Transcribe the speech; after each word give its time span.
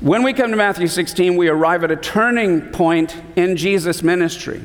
When 0.00 0.22
we 0.22 0.32
come 0.32 0.50
to 0.50 0.56
Matthew 0.56 0.86
16, 0.86 1.36
we 1.36 1.48
arrive 1.48 1.82
at 1.82 1.90
a 1.90 1.96
turning 1.96 2.60
point 2.70 3.16
in 3.34 3.56
Jesus' 3.56 4.02
ministry, 4.02 4.62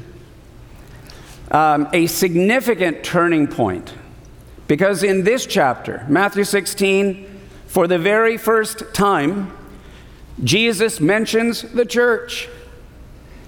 um, 1.49 1.87
a 1.93 2.05
significant 2.05 3.03
turning 3.03 3.47
point. 3.47 3.93
Because 4.67 5.03
in 5.03 5.23
this 5.23 5.45
chapter, 5.45 6.05
Matthew 6.07 6.43
16, 6.43 7.27
for 7.65 7.87
the 7.87 7.97
very 7.97 8.37
first 8.37 8.93
time, 8.93 9.51
Jesus 10.43 10.99
mentions 10.99 11.61
the 11.61 11.85
church. 11.85 12.47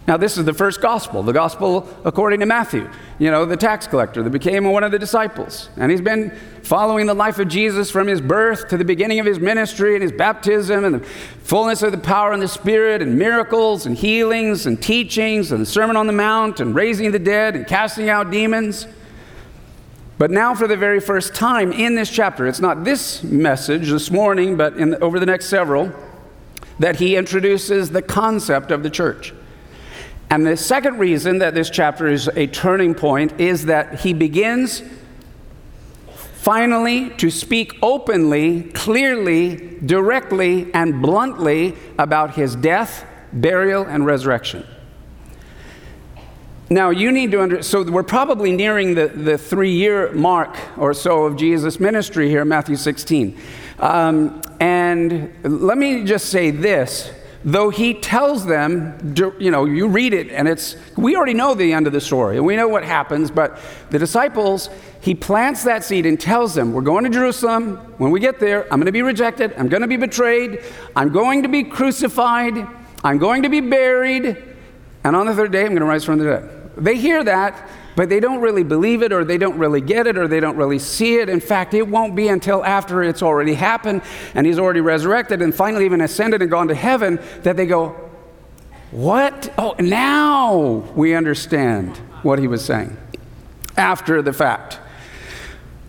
Now, 0.05 0.17
this 0.17 0.38
is 0.38 0.43
the 0.43 0.53
first 0.53 0.81
gospel, 0.81 1.23
the 1.23 1.31
gospel 1.31 1.88
according 2.03 2.41
to 2.41 2.45
Matthew, 2.45 2.89
you 3.20 3.31
know, 3.31 3.45
the 3.45 3.55
tax 3.55 3.88
collector 3.88 4.21
that 4.21 4.31
became 4.31 4.66
one 4.66 4.84
of 4.84 4.91
the 4.91 4.99
disciples. 4.99 5.70
And 5.77 5.89
he's 5.89 6.02
been 6.02 6.38
following 6.62 7.05
the 7.05 7.13
life 7.13 7.39
of 7.39 7.48
Jesus 7.48 7.89
from 7.89 8.07
his 8.07 8.20
birth 8.20 8.67
to 8.67 8.77
the 8.77 8.84
beginning 8.84 9.21
of 9.21 9.26
his 9.26 9.39
ministry 9.39 9.93
and 9.95 10.03
his 10.03 10.12
baptism 10.12 10.84
and 10.84 10.95
the 10.95 10.99
fullness 11.43 11.84
of 11.84 11.93
the 11.93 11.98
power 11.98 12.34
and 12.34 12.41
the 12.41 12.49
Spirit 12.49 13.01
and 13.01 13.18
miracles 13.18 13.85
and 13.85 13.98
healings 13.98 14.65
and 14.65 14.84
teachings 14.84 15.54
and 15.54 15.62
the 15.62 15.65
Sermon 15.65 15.95
on 15.95 16.07
the 16.07 16.13
Mount 16.13 16.60
and 16.60 16.76
raising 16.76 17.12
the 17.13 17.20
dead 17.20 17.55
and 17.55 17.65
casting 17.65 18.10
out 18.10 18.29
demons. 18.29 18.88
But 20.17 20.32
now, 20.32 20.54
for 20.54 20.67
the 20.67 20.77
very 20.77 20.99
first 20.99 21.34
time 21.34 21.71
in 21.71 21.95
this 21.95 22.10
chapter, 22.10 22.45
it's 22.45 22.60
not 22.60 22.84
this 22.84 23.23
message 23.23 23.90
this 23.90 24.12
morning, 24.12 24.57
but 24.57 24.76
in, 24.76 24.95
over 24.95 25.17
the 25.17 25.26
next 25.26 25.45
several, 25.45 25.93
that 26.77 26.98
he 26.98 27.15
introduces 27.15 27.90
the 27.91 28.01
concept 28.01 28.70
of 28.70 28.84
the 28.84 28.90
church. 28.90 29.34
And 30.34 30.48
the 30.48 30.57
second 30.57 30.98
reason 30.98 31.37
that 31.37 31.53
this 31.53 31.70
chapter 31.70 32.07
is 32.07 32.27
a 32.29 32.48
turning 32.48 32.95
point 32.95 33.39
is 33.39 33.67
that 33.67 33.99
he 33.99 34.13
begins 34.13 34.81
finally 36.34 37.12
to 37.17 37.29
speak 37.29 37.77
openly, 37.84 38.63
clearly, 38.63 39.77
directly, 39.85 40.73
and 40.73 41.04
bluntly 41.04 41.76
about 41.99 42.34
his 42.34 42.55
death, 42.55 43.05
burial, 43.31 43.84
and 43.84 44.07
resurrection. 44.07 44.65
Now, 46.67 46.89
you 46.89 47.11
need 47.11 47.29
to 47.34 47.39
understand, 47.39 47.65
so 47.87 47.91
we're 47.91 48.01
probably 48.01 48.54
nearing 48.54 48.95
the, 48.95 49.09
the 49.09 49.37
three 49.37 49.73
year 49.73 50.11
mark 50.13 50.57
or 50.79 50.95
so 50.95 51.26
of 51.26 51.37
Jesus' 51.37 51.79
ministry 51.79 52.27
here 52.27 52.41
in 52.41 52.48
Matthew 52.48 52.76
16. 52.76 53.39
Um, 53.77 54.41
and 54.59 55.31
let 55.43 55.77
me 55.77 56.04
just 56.05 56.29
say 56.31 56.49
this 56.49 57.11
though 57.46 57.70
he 57.70 57.94
tells 57.94 58.46
them, 58.46 59.16
you 59.40 59.52
know, 59.52 59.66
you 59.66 59.88
read 59.88 60.13
it 60.13 60.30
and 60.30 60.48
it's, 60.48 60.76
we 60.96 61.16
already 61.16 61.34
know 61.34 61.54
the 61.54 61.74
end 61.74 61.88
of 61.88 61.94
the 61.94 62.02
story 62.02 62.38
and 62.38 62.46
we 62.46 62.55
know 62.55 62.68
what 62.68 62.84
happens, 62.84 63.30
but 63.30 63.60
the 63.90 64.00
disciples, 64.00 64.69
he 65.02 65.13
plants 65.13 65.63
that 65.63 65.84
seed 65.84 66.06
and 66.06 66.19
tells 66.19 66.56
them, 66.56 66.74
We're 66.74 66.81
going 66.81 67.03
to 67.03 67.09
Jerusalem. 67.09 67.75
When 67.97 68.12
we 68.12 68.19
get 68.19 68.40
there, 68.40 68.63
I'm 68.72 68.80
going 68.80 68.85
to 68.85 68.91
be 68.91 69.02
rejected. 69.02 69.53
I'm 69.58 69.68
going 69.68 69.81
to 69.81 69.88
be 69.88 69.97
betrayed. 69.97 70.63
I'm 70.96 71.09
going 71.09 71.44
to 71.44 71.50
be 71.50 71.63
crucified. 71.63 72.66
I'm 73.03 73.18
going 73.18 73.44
to 73.44 73.50
be 73.50 73.59
buried. 73.59 74.41
And 75.03 75.16
on 75.16 75.25
the 75.25 75.35
third 75.35 75.51
day, 75.51 75.62
I'm 75.62 75.69
going 75.69 75.81
to 75.81 75.85
rise 75.85 76.06
from 76.06 76.19
the 76.19 76.25
dead. 76.25 76.72
They 76.78 76.96
hear 76.96 77.23
that 77.25 77.69
but 77.95 78.09
they 78.09 78.19
don't 78.19 78.41
really 78.41 78.63
believe 78.63 79.01
it 79.03 79.11
or 79.11 79.23
they 79.23 79.37
don't 79.37 79.57
really 79.57 79.81
get 79.81 80.07
it 80.07 80.17
or 80.17 80.27
they 80.27 80.39
don't 80.39 80.57
really 80.57 80.79
see 80.79 81.17
it. 81.17 81.29
In 81.29 81.39
fact, 81.39 81.73
it 81.73 81.87
won't 81.87 82.15
be 82.15 82.27
until 82.27 82.63
after 82.63 83.03
it's 83.03 83.21
already 83.21 83.53
happened 83.53 84.01
and 84.33 84.45
he's 84.47 84.59
already 84.59 84.81
resurrected 84.81 85.41
and 85.41 85.53
finally 85.53 85.85
even 85.85 86.01
ascended 86.01 86.41
and 86.41 86.49
gone 86.49 86.67
to 86.67 86.75
heaven 86.75 87.19
that 87.43 87.57
they 87.57 87.65
go, 87.65 87.89
What? 88.91 89.53
Oh, 89.57 89.75
now 89.79 90.83
we 90.95 91.13
understand 91.13 91.97
what 92.23 92.39
he 92.39 92.47
was 92.47 92.63
saying 92.63 92.97
after 93.77 94.21
the 94.21 94.33
fact. 94.33 94.79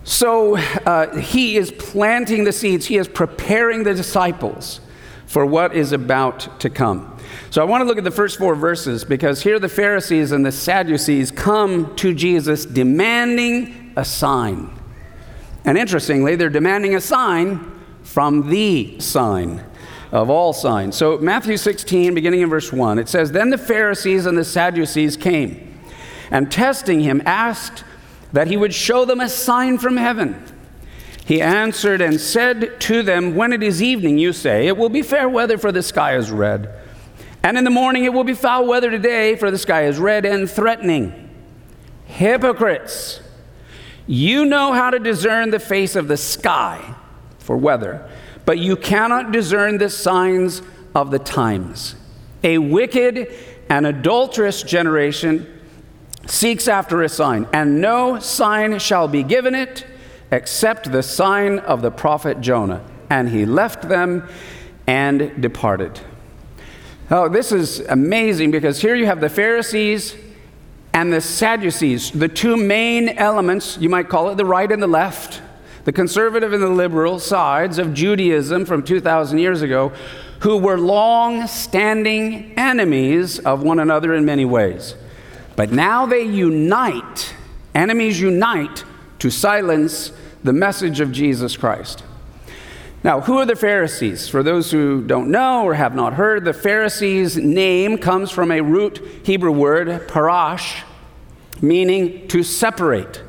So 0.03 0.57
uh, 0.57 1.17
he 1.17 1.57
is 1.57 1.71
planting 1.71 2.43
the 2.43 2.51
seeds, 2.51 2.85
he 2.85 2.97
is 2.97 3.07
preparing 3.07 3.83
the 3.83 3.93
disciples 3.95 4.79
for 5.25 5.45
what 5.45 5.75
is 5.75 5.91
about 5.91 6.59
to 6.59 6.69
come. 6.69 7.14
So 7.49 7.61
I 7.61 7.65
want 7.65 7.81
to 7.81 7.85
look 7.85 7.97
at 7.97 8.03
the 8.03 8.11
first 8.11 8.37
four 8.37 8.55
verses 8.55 9.05
because 9.05 9.41
here 9.41 9.59
the 9.59 9.69
Pharisees 9.69 10.31
and 10.31 10.45
the 10.45 10.51
Sadducees 10.51 11.31
come 11.31 11.95
to 11.95 12.13
Jesus 12.13 12.65
demanding 12.65 13.93
a 13.95 14.03
sign. 14.03 14.69
And 15.63 15.77
interestingly, 15.77 16.35
they're 16.35 16.49
demanding 16.49 16.95
a 16.95 17.01
sign 17.01 17.71
from 18.03 18.49
the 18.49 18.99
sign 18.99 19.63
of 20.11 20.29
all 20.29 20.53
signs. 20.53 20.95
So 20.95 21.17
Matthew 21.17 21.57
16, 21.57 22.13
beginning 22.13 22.41
in 22.41 22.49
verse 22.49 22.71
1, 22.71 22.99
it 22.99 23.09
says, 23.09 23.31
Then 23.31 23.49
the 23.49 23.57
Pharisees 23.57 24.25
and 24.25 24.37
the 24.37 24.45
Sadducees 24.45 25.17
came 25.17 25.79
and 26.31 26.51
testing 26.51 27.01
him 27.01 27.21
asked 27.25 27.83
that 28.33 28.47
he 28.47 28.57
would 28.57 28.73
show 28.73 29.05
them 29.05 29.19
a 29.19 29.29
sign 29.29 29.77
from 29.77 29.97
heaven. 29.97 30.43
He 31.25 31.41
answered 31.41 32.01
and 32.01 32.19
said 32.19 32.79
to 32.81 33.01
them, 33.01 33.35
When 33.35 33.51
it 33.51 33.63
is 33.63 33.81
evening, 33.81 34.17
you 34.17 34.31
say, 34.31 34.67
It 34.67 34.77
will 34.77 34.89
be 34.89 35.01
fair 35.01 35.27
weather, 35.27 35.57
for 35.57 35.71
the 35.71 35.81
sky 35.81 36.15
is 36.15 36.31
red. 36.31 36.71
And 37.45 37.59
in 37.59 37.63
the 37.63 37.69
morning 37.69 38.05
it 38.05 38.11
will 38.11 38.23
be 38.23 38.33
foul 38.33 38.65
weather 38.65 38.89
today, 38.89 39.35
for 39.35 39.51
the 39.51 39.59
sky 39.59 39.83
is 39.83 39.99
red 39.99 40.25
and 40.25 40.49
threatening. 40.49 41.29
Hypocrites, 42.05 43.21
you 44.07 44.45
know 44.45 44.73
how 44.73 44.89
to 44.89 44.97
discern 44.97 45.51
the 45.51 45.59
face 45.59 45.95
of 45.95 46.07
the 46.07 46.17
sky 46.17 46.95
for 47.37 47.55
weather, 47.55 48.09
but 48.45 48.57
you 48.57 48.75
cannot 48.75 49.31
discern 49.31 49.77
the 49.77 49.91
signs 49.91 50.63
of 50.95 51.11
the 51.11 51.19
times. 51.19 51.93
A 52.43 52.57
wicked 52.57 53.31
and 53.69 53.85
adulterous 53.85 54.63
generation 54.63 55.61
seeks 56.25 56.67
after 56.67 57.03
a 57.03 57.09
sign, 57.09 57.47
and 57.53 57.79
no 57.79 58.17
sign 58.17 58.79
shall 58.79 59.07
be 59.07 59.21
given 59.21 59.53
it 59.53 59.85
except 60.31 60.91
the 60.91 61.03
sign 61.03 61.59
of 61.59 61.83
the 61.83 61.91
prophet 61.91 62.41
Jonah. 62.41 62.83
And 63.11 63.29
he 63.29 63.45
left 63.45 63.87
them 63.87 64.27
and 64.87 65.39
departed. 65.39 66.01
Oh, 67.11 67.29
this 67.29 67.51
is 67.51 67.81
amazing 67.81 68.49
because 68.49 68.81
here 68.81 68.95
you 68.95 69.05
have 69.05 69.21
the 69.21 69.29
Pharisees 69.29 70.15
and 70.91 71.13
the 71.13 71.21
Sadducees, 71.21 72.09
the 72.09 72.27
two 72.27 72.57
main 72.57 73.09
elements, 73.09 73.77
you 73.77 73.89
might 73.89 74.09
call 74.09 74.29
it 74.29 74.35
the 74.35 74.45
right 74.45 74.71
and 74.71 74.81
the 74.81 74.87
left, 74.87 75.41
the 75.83 75.91
conservative 75.91 76.51
and 76.51 76.63
the 76.63 76.69
liberal 76.69 77.19
sides 77.19 77.77
of 77.77 77.93
Judaism 77.93 78.65
from 78.65 78.81
2,000 78.81 79.37
years 79.37 79.61
ago, 79.61 79.91
who 80.39 80.57
were 80.57 80.79
long 80.79 81.45
standing 81.45 82.53
enemies 82.57 83.37
of 83.37 83.61
one 83.61 83.77
another 83.79 84.15
in 84.15 84.25
many 84.25 84.45
ways. 84.45 84.95
But 85.55 85.71
now 85.71 86.07
they 86.07 86.23
unite, 86.23 87.35
enemies 87.75 88.19
unite 88.19 88.83
to 89.19 89.29
silence 89.29 90.11
the 90.43 90.53
message 90.53 91.01
of 91.01 91.11
Jesus 91.11 91.55
Christ. 91.55 92.03
Now, 93.05 93.21
who 93.21 93.37
are 93.37 93.45
the 93.45 93.55
Pharisees? 93.55 94.27
For 94.27 94.41
those 94.41 94.71
who 94.71 95.03
don't 95.03 95.29
know 95.29 95.63
or 95.63 95.75
have 95.75 95.93
not 95.93 96.13
heard, 96.13 96.43
the 96.43 96.53
Pharisees' 96.53 97.37
name 97.37 97.99
comes 97.99 98.31
from 98.31 98.49
a 98.49 98.61
root 98.61 98.99
Hebrew 99.21 99.51
word, 99.51 100.07
parash, 100.07 100.81
meaning 101.61 102.27
to 102.29 102.41
separate. 102.41 103.21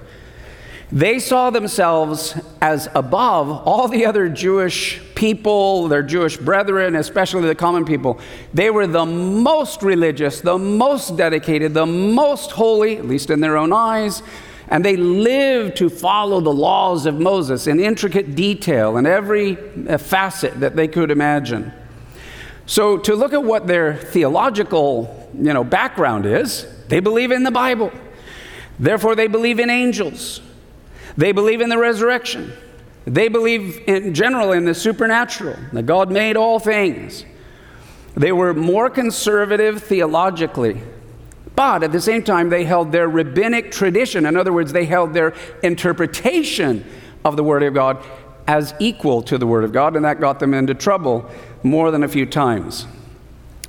They 0.91 1.19
saw 1.19 1.51
themselves 1.51 2.41
as 2.63 2.89
above 2.95 3.51
all 3.51 3.87
the 3.87 4.07
other 4.07 4.31
Jewish 4.31 4.99
people, 5.15 5.89
their 5.89 6.03
Jewish 6.03 6.39
brethren, 6.39 6.97
especially 6.97 7.43
the 7.43 7.55
common 7.55 7.85
people. 7.85 8.19
They 8.55 8.71
were 8.71 8.87
the 8.87 9.05
most 9.05 9.83
religious, 9.83 10.41
the 10.41 10.57
most 10.57 11.19
dedicated, 11.19 11.75
the 11.75 11.85
most 11.85 12.53
holy, 12.53 12.97
at 12.97 13.05
least 13.05 13.29
in 13.29 13.41
their 13.41 13.59
own 13.59 13.75
eyes, 13.75 14.23
and 14.69 14.85
they 14.85 14.97
lived 14.97 15.77
to 15.77 15.89
follow 15.89 16.41
the 16.41 16.53
laws 16.53 17.07
of 17.07 17.21
Moses 17.21 17.67
in 17.67 17.79
intricate 17.79 18.35
detail 18.35 18.97
in 18.97 19.07
every 19.07 19.57
uh, 19.89 19.99
facet 19.99 20.59
that 20.61 20.75
they 20.75 20.89
could 20.89 21.11
imagine. 21.11 21.73
So, 22.67 22.99
to 22.99 23.15
look 23.15 23.33
at 23.33 23.45
what 23.45 23.69
their 23.69 23.95
theological 23.95 25.31
you 25.35 25.53
know, 25.53 25.63
background 25.63 26.27
is, 26.27 26.67
they 26.89 26.99
believe 26.99 27.31
in 27.31 27.45
the 27.45 27.53
Bible. 27.53 27.93
Therefore, 28.79 29.15
they 29.15 29.29
believe 29.29 29.61
in 29.61 29.71
angels. 29.71 30.41
They 31.17 31.31
believe 31.31 31.61
in 31.61 31.69
the 31.69 31.79
resurrection. 31.79 32.53
They 33.07 33.29
believe 33.29 33.85
in 33.87 34.15
general 34.15 34.51
in 34.51 34.65
the 34.65 34.75
supernatural, 34.75 35.57
that 35.73 35.87
God 35.87 36.11
made 36.11 36.37
all 36.37 36.59
things. 36.59 37.25
They 38.17 38.33
were 38.33 38.53
more 38.53 38.91
conservative 38.91 39.83
theologically 39.83 40.83
but 41.57 41.83
at 41.83 41.91
the 41.91 42.01
same 42.01 42.23
time, 42.23 42.51
they 42.51 42.65
held 42.65 42.93
their 42.93 43.09
rabbinic 43.09 43.73
tradition. 43.73 44.27
In 44.27 44.37
other 44.37 44.53
words, 44.53 44.73
they 44.73 44.85
held 44.85 45.15
their 45.15 45.35
interpretation 45.63 46.85
of 47.25 47.37
the 47.37 47.43
Word 47.43 47.63
of 47.63 47.73
God 47.73 48.05
as 48.47 48.75
equal 48.79 49.23
to 49.23 49.39
the 49.39 49.47
Word 49.47 49.65
of 49.65 49.73
God, 49.73 49.97
and 49.97 50.05
that 50.05 50.21
got 50.21 50.39
them 50.39 50.55
into 50.55 50.75
trouble 50.75 51.29
more 51.63 51.91
than 51.91 52.05
a 52.05 52.09
few 52.09 52.27
times. 52.27 52.87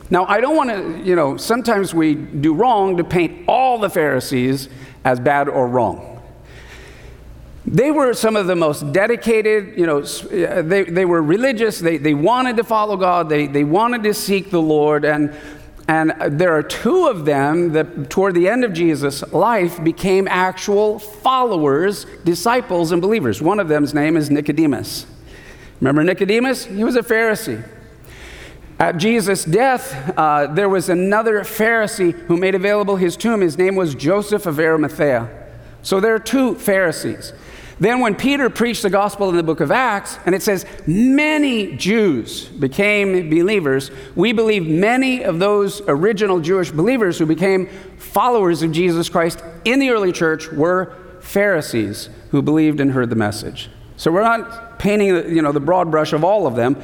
Now, 0.09 0.25
I 0.25 0.39
don't 0.39 0.55
want 0.55 0.69
to, 0.69 1.01
you 1.03 1.15
know, 1.15 1.37
sometimes 1.37 1.93
we 1.93 2.15
do 2.15 2.53
wrong 2.53 2.97
to 2.97 3.03
paint 3.03 3.45
all 3.47 3.79
the 3.79 3.89
Pharisees 3.89 4.69
as 5.03 5.19
bad 5.19 5.49
or 5.49 5.67
wrong. 5.67 6.21
They 7.65 7.91
were 7.91 8.13
some 8.13 8.37
of 8.37 8.47
the 8.47 8.55
most 8.55 8.93
dedicated, 8.93 9.77
you 9.77 9.85
know, 9.85 10.01
they, 10.01 10.83
they 10.83 11.03
were 11.03 11.21
religious, 11.21 11.79
they, 11.79 11.97
they 11.97 12.13
wanted 12.13 12.55
to 12.57 12.63
follow 12.63 12.95
God, 12.95 13.27
they, 13.27 13.47
they 13.47 13.65
wanted 13.65 14.03
to 14.03 14.13
seek 14.13 14.51
the 14.51 14.61
Lord, 14.61 15.03
and, 15.03 15.35
and 15.87 16.13
there 16.37 16.53
are 16.53 16.63
two 16.63 17.07
of 17.07 17.23
them 17.23 17.71
that 17.71 18.09
toward 18.09 18.35
the 18.35 18.49
end 18.49 18.65
of 18.65 18.73
Jesus' 18.73 19.23
life 19.31 19.81
became 19.81 20.27
actual 20.27 20.99
followers, 20.99 22.05
disciples, 22.25 22.91
and 22.91 23.01
believers. 23.01 23.41
One 23.41 23.59
of 23.59 23.69
them's 23.69 23.93
name 23.93 24.17
is 24.17 24.29
Nicodemus. 24.29 25.05
Remember 25.79 26.03
Nicodemus? 26.03 26.65
He 26.65 26.83
was 26.83 26.95
a 26.95 27.01
Pharisee. 27.01 27.63
At 28.79 28.97
Jesus' 28.97 29.45
death, 29.45 30.13
uh, 30.17 30.47
there 30.47 30.69
was 30.69 30.89
another 30.89 31.39
Pharisee 31.41 32.11
who 32.11 32.37
made 32.37 32.53
available 32.53 32.97
his 32.97 33.15
tomb. 33.15 33.41
His 33.41 33.57
name 33.57 33.75
was 33.75 33.95
Joseph 33.95 34.45
of 34.45 34.59
Arimathea. 34.59 35.29
So 35.81 35.99
there 35.99 36.13
are 36.13 36.19
two 36.19 36.55
Pharisees. 36.55 37.33
Then, 37.79 37.99
when 37.99 38.15
Peter 38.15 38.49
preached 38.49 38.81
the 38.81 38.89
gospel 38.89 39.29
in 39.29 39.35
the 39.35 39.43
book 39.43 39.59
of 39.59 39.69
Acts, 39.69 40.17
and 40.25 40.33
it 40.33 40.41
says 40.41 40.65
many 40.87 41.75
Jews 41.75 42.45
became 42.45 43.29
believers, 43.29 43.91
we 44.15 44.33
believe 44.33 44.67
many 44.67 45.23
of 45.23 45.37
those 45.37 45.81
original 45.87 46.39
Jewish 46.39 46.71
believers 46.71 47.19
who 47.19 47.27
became 47.27 47.67
followers 47.97 48.63
of 48.63 48.71
Jesus 48.71 49.09
Christ 49.09 49.43
in 49.63 49.79
the 49.79 49.91
early 49.91 50.11
church 50.11 50.51
were 50.51 50.95
Pharisees 51.21 52.09
who 52.31 52.41
believed 52.41 52.79
and 52.79 52.91
heard 52.91 53.11
the 53.11 53.15
message. 53.15 53.69
So 53.95 54.11
we're 54.11 54.23
not 54.23 54.79
painting 54.79 55.09
you 55.09 55.41
know, 55.41 55.51
the 55.51 55.59
broad 55.59 55.91
brush 55.91 56.13
of 56.13 56.23
all 56.23 56.47
of 56.47 56.55
them, 56.55 56.81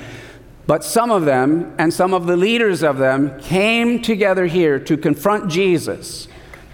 but 0.67 0.83
some 0.83 1.11
of 1.11 1.25
them 1.25 1.73
and 1.77 1.93
some 1.93 2.13
of 2.13 2.27
the 2.27 2.37
leaders 2.37 2.83
of 2.83 2.97
them 2.97 3.39
came 3.41 4.01
together 4.01 4.45
here 4.45 4.79
to 4.79 4.95
confront 4.95 5.49
Jesus 5.49 6.27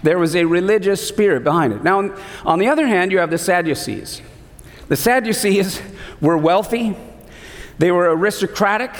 there 0.03 0.17
was 0.17 0.35
a 0.35 0.45
religious 0.45 1.05
spirit 1.05 1.43
behind 1.43 1.73
it. 1.73 1.83
Now, 1.83 2.13
on 2.45 2.59
the 2.59 2.67
other 2.67 2.87
hand, 2.87 3.11
you 3.11 3.19
have 3.19 3.29
the 3.29 3.37
Sadducees. 3.37 4.21
The 4.87 4.95
Sadducees 4.95 5.81
were 6.21 6.37
wealthy, 6.37 6.95
they 7.77 7.91
were 7.91 8.15
aristocratic. 8.15 8.91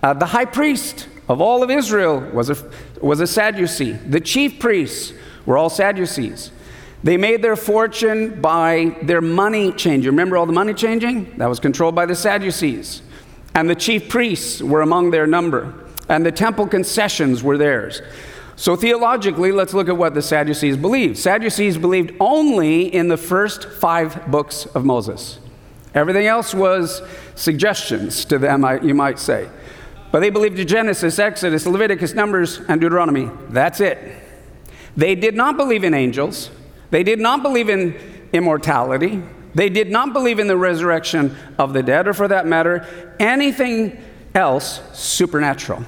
Uh, 0.00 0.14
the 0.14 0.26
high 0.26 0.44
priest 0.44 1.08
of 1.28 1.40
all 1.40 1.64
of 1.64 1.70
Israel 1.70 2.20
was 2.20 2.50
a, 2.50 2.70
was 3.00 3.20
a 3.20 3.26
Sadducee. 3.26 3.92
The 3.92 4.20
chief 4.20 4.60
priests 4.60 5.12
were 5.44 5.58
all 5.58 5.68
Sadducees. 5.68 6.52
They 7.02 7.16
made 7.16 7.42
their 7.42 7.56
fortune 7.56 8.40
by 8.40 8.96
their 9.02 9.20
money 9.20 9.72
changing. 9.72 10.10
Remember 10.10 10.36
all 10.36 10.46
the 10.46 10.52
money 10.52 10.74
changing? 10.74 11.36
That 11.38 11.48
was 11.48 11.60
controlled 11.60 11.94
by 11.94 12.06
the 12.06 12.14
Sadducees. 12.14 13.02
And 13.54 13.68
the 13.68 13.74
chief 13.74 14.08
priests 14.08 14.62
were 14.62 14.82
among 14.82 15.10
their 15.10 15.26
number. 15.26 15.74
And 16.08 16.24
the 16.24 16.32
temple 16.32 16.66
concessions 16.66 17.42
were 17.42 17.58
theirs. 17.58 18.02
So, 18.58 18.74
theologically, 18.74 19.52
let's 19.52 19.72
look 19.72 19.88
at 19.88 19.96
what 19.96 20.14
the 20.14 20.20
Sadducees 20.20 20.76
believed. 20.76 21.16
Sadducees 21.16 21.78
believed 21.78 22.12
only 22.18 22.92
in 22.92 23.06
the 23.06 23.16
first 23.16 23.68
five 23.68 24.28
books 24.32 24.66
of 24.66 24.84
Moses. 24.84 25.38
Everything 25.94 26.26
else 26.26 26.52
was 26.52 27.00
suggestions 27.36 28.24
to 28.24 28.36
them, 28.36 28.64
you 28.84 28.94
might 28.94 29.20
say. 29.20 29.48
But 30.10 30.20
they 30.20 30.30
believed 30.30 30.58
in 30.58 30.66
Genesis, 30.66 31.20
Exodus, 31.20 31.66
Leviticus, 31.66 32.14
Numbers, 32.14 32.58
and 32.68 32.80
Deuteronomy. 32.80 33.30
That's 33.48 33.78
it. 33.78 33.96
They 34.96 35.14
did 35.14 35.36
not 35.36 35.56
believe 35.56 35.84
in 35.84 35.94
angels. 35.94 36.50
They 36.90 37.04
did 37.04 37.20
not 37.20 37.44
believe 37.44 37.68
in 37.68 37.94
immortality. 38.32 39.22
They 39.54 39.68
did 39.68 39.88
not 39.88 40.12
believe 40.12 40.40
in 40.40 40.48
the 40.48 40.56
resurrection 40.56 41.36
of 41.58 41.74
the 41.74 41.84
dead, 41.84 42.08
or 42.08 42.12
for 42.12 42.26
that 42.26 42.44
matter, 42.44 43.14
anything 43.20 44.02
else 44.34 44.80
supernatural. 44.94 45.84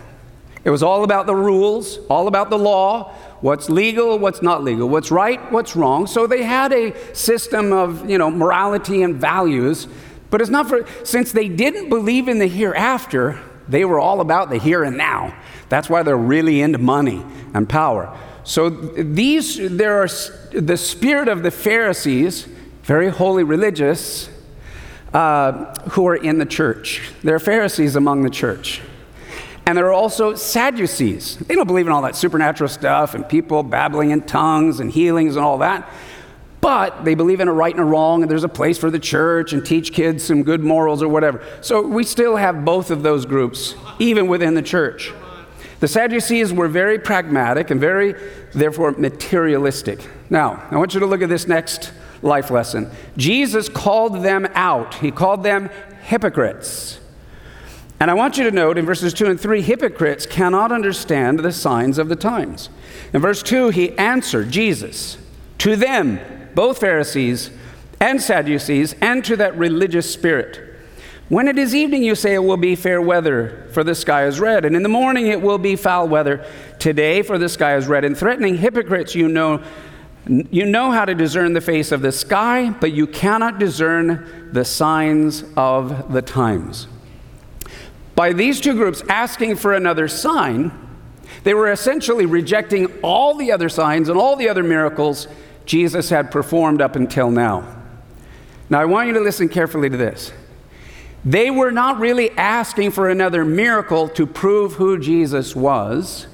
It 0.64 0.70
was 0.70 0.82
all 0.82 1.04
about 1.04 1.26
the 1.26 1.34
rules, 1.34 1.98
all 2.08 2.28
about 2.28 2.50
the 2.50 2.58
law, 2.58 3.12
what's 3.40 3.70
legal, 3.70 4.18
what's 4.18 4.42
not 4.42 4.62
legal, 4.62 4.88
what's 4.88 5.10
right, 5.10 5.40
what's 5.50 5.74
wrong. 5.74 6.06
So 6.06 6.26
they 6.26 6.42
had 6.42 6.72
a 6.72 6.94
system 7.14 7.72
of, 7.72 8.08
you 8.08 8.18
know, 8.18 8.30
morality 8.30 9.02
and 9.02 9.16
values, 9.16 9.88
but 10.28 10.40
it's 10.40 10.50
not 10.50 10.68
for 10.68 10.86
since 11.04 11.32
they 11.32 11.48
didn't 11.48 11.88
believe 11.88 12.28
in 12.28 12.38
the 12.38 12.46
hereafter, 12.46 13.40
they 13.68 13.84
were 13.84 13.98
all 13.98 14.20
about 14.20 14.50
the 14.50 14.58
here 14.58 14.84
and 14.84 14.96
now. 14.96 15.34
That's 15.68 15.88
why 15.88 16.02
they're 16.02 16.16
really 16.16 16.60
into 16.60 16.78
money 16.78 17.24
and 17.54 17.68
power. 17.68 18.16
So 18.44 18.68
these 18.68 19.56
there 19.70 20.02
are 20.02 20.08
the 20.52 20.76
spirit 20.76 21.28
of 21.28 21.42
the 21.42 21.50
Pharisees, 21.50 22.48
very 22.82 23.08
holy 23.08 23.44
religious, 23.44 24.28
uh, 25.14 25.72
who 25.90 26.06
are 26.06 26.16
in 26.16 26.38
the 26.38 26.46
church. 26.46 27.12
There 27.22 27.34
are 27.34 27.40
Pharisees 27.40 27.96
among 27.96 28.22
the 28.22 28.30
church. 28.30 28.82
And 29.70 29.78
there 29.78 29.86
are 29.86 29.92
also 29.92 30.34
Sadducees. 30.34 31.36
They 31.36 31.54
don't 31.54 31.68
believe 31.68 31.86
in 31.86 31.92
all 31.92 32.02
that 32.02 32.16
supernatural 32.16 32.66
stuff 32.66 33.14
and 33.14 33.28
people 33.28 33.62
babbling 33.62 34.10
in 34.10 34.22
tongues 34.22 34.80
and 34.80 34.90
healings 34.90 35.36
and 35.36 35.44
all 35.44 35.58
that. 35.58 35.88
But 36.60 37.04
they 37.04 37.14
believe 37.14 37.38
in 37.38 37.46
a 37.46 37.52
right 37.52 37.72
and 37.72 37.80
a 37.80 37.84
wrong, 37.84 38.22
and 38.22 38.28
there's 38.28 38.42
a 38.42 38.48
place 38.48 38.78
for 38.78 38.90
the 38.90 38.98
church 38.98 39.52
and 39.52 39.64
teach 39.64 39.92
kids 39.92 40.24
some 40.24 40.42
good 40.42 40.60
morals 40.60 41.04
or 41.04 41.08
whatever. 41.08 41.40
So 41.60 41.86
we 41.86 42.02
still 42.02 42.34
have 42.34 42.64
both 42.64 42.90
of 42.90 43.04
those 43.04 43.24
groups, 43.24 43.76
even 44.00 44.26
within 44.26 44.54
the 44.54 44.62
church. 44.62 45.12
The 45.78 45.86
Sadducees 45.86 46.52
were 46.52 46.66
very 46.66 46.98
pragmatic 46.98 47.70
and 47.70 47.80
very, 47.80 48.16
therefore, 48.52 48.90
materialistic. 48.98 50.04
Now, 50.30 50.66
I 50.72 50.78
want 50.78 50.94
you 50.94 51.00
to 51.00 51.06
look 51.06 51.22
at 51.22 51.28
this 51.28 51.46
next 51.46 51.92
life 52.22 52.50
lesson. 52.50 52.90
Jesus 53.16 53.68
called 53.68 54.24
them 54.24 54.48
out, 54.56 54.94
he 54.94 55.12
called 55.12 55.44
them 55.44 55.70
hypocrites. 56.02 56.99
And 58.00 58.10
I 58.10 58.14
want 58.14 58.38
you 58.38 58.44
to 58.44 58.50
note 58.50 58.78
in 58.78 58.86
verses 58.86 59.12
2 59.12 59.26
and 59.26 59.38
3 59.38 59.60
hypocrites 59.60 60.24
cannot 60.24 60.72
understand 60.72 61.38
the 61.38 61.52
signs 61.52 61.98
of 61.98 62.08
the 62.08 62.16
times. 62.16 62.70
In 63.12 63.20
verse 63.20 63.42
2, 63.42 63.68
he 63.68 63.96
answered 63.98 64.50
Jesus 64.50 65.18
to 65.58 65.76
them, 65.76 66.18
both 66.54 66.78
Pharisees 66.78 67.50
and 68.00 68.20
Sadducees, 68.20 68.94
and 69.02 69.22
to 69.26 69.36
that 69.36 69.56
religious 69.58 70.10
spirit. 70.10 70.78
When 71.28 71.46
it 71.46 71.58
is 71.58 71.74
evening, 71.74 72.02
you 72.02 72.14
say 72.14 72.32
it 72.34 72.42
will 72.42 72.56
be 72.56 72.74
fair 72.74 73.02
weather, 73.02 73.68
for 73.72 73.84
the 73.84 73.94
sky 73.94 74.24
is 74.26 74.40
red, 74.40 74.64
and 74.64 74.74
in 74.74 74.82
the 74.82 74.88
morning 74.88 75.26
it 75.26 75.42
will 75.42 75.58
be 75.58 75.76
foul 75.76 76.08
weather. 76.08 76.44
Today, 76.78 77.20
for 77.20 77.36
the 77.36 77.50
sky 77.50 77.76
is 77.76 77.86
red 77.86 78.04
and 78.04 78.16
threatening. 78.16 78.56
Hypocrites, 78.56 79.14
you 79.14 79.28
know, 79.28 79.62
you 80.26 80.64
know 80.64 80.90
how 80.90 81.04
to 81.04 81.14
discern 81.14 81.52
the 81.52 81.60
face 81.60 81.92
of 81.92 82.00
the 82.00 82.12
sky, 82.12 82.70
but 82.70 82.92
you 82.92 83.06
cannot 83.06 83.58
discern 83.58 84.50
the 84.52 84.64
signs 84.64 85.44
of 85.56 86.12
the 86.12 86.22
times. 86.22 86.88
By 88.14 88.32
these 88.32 88.60
two 88.60 88.74
groups 88.74 89.02
asking 89.08 89.56
for 89.56 89.72
another 89.72 90.08
sign, 90.08 90.72
they 91.44 91.54
were 91.54 91.70
essentially 91.70 92.26
rejecting 92.26 92.86
all 93.02 93.34
the 93.34 93.52
other 93.52 93.68
signs 93.68 94.08
and 94.08 94.18
all 94.18 94.36
the 94.36 94.48
other 94.48 94.62
miracles 94.62 95.28
Jesus 95.64 96.10
had 96.10 96.30
performed 96.30 96.80
up 96.80 96.96
until 96.96 97.30
now. 97.30 97.76
Now, 98.68 98.80
I 98.80 98.84
want 98.84 99.08
you 99.08 99.14
to 99.14 99.20
listen 99.20 99.48
carefully 99.48 99.88
to 99.88 99.96
this. 99.96 100.32
They 101.24 101.50
were 101.50 101.70
not 101.70 101.98
really 101.98 102.30
asking 102.32 102.92
for 102.92 103.08
another 103.08 103.44
miracle 103.44 104.08
to 104.10 104.26
prove 104.26 104.74
who 104.74 104.98
Jesus 104.98 105.54
was. 105.54 106.26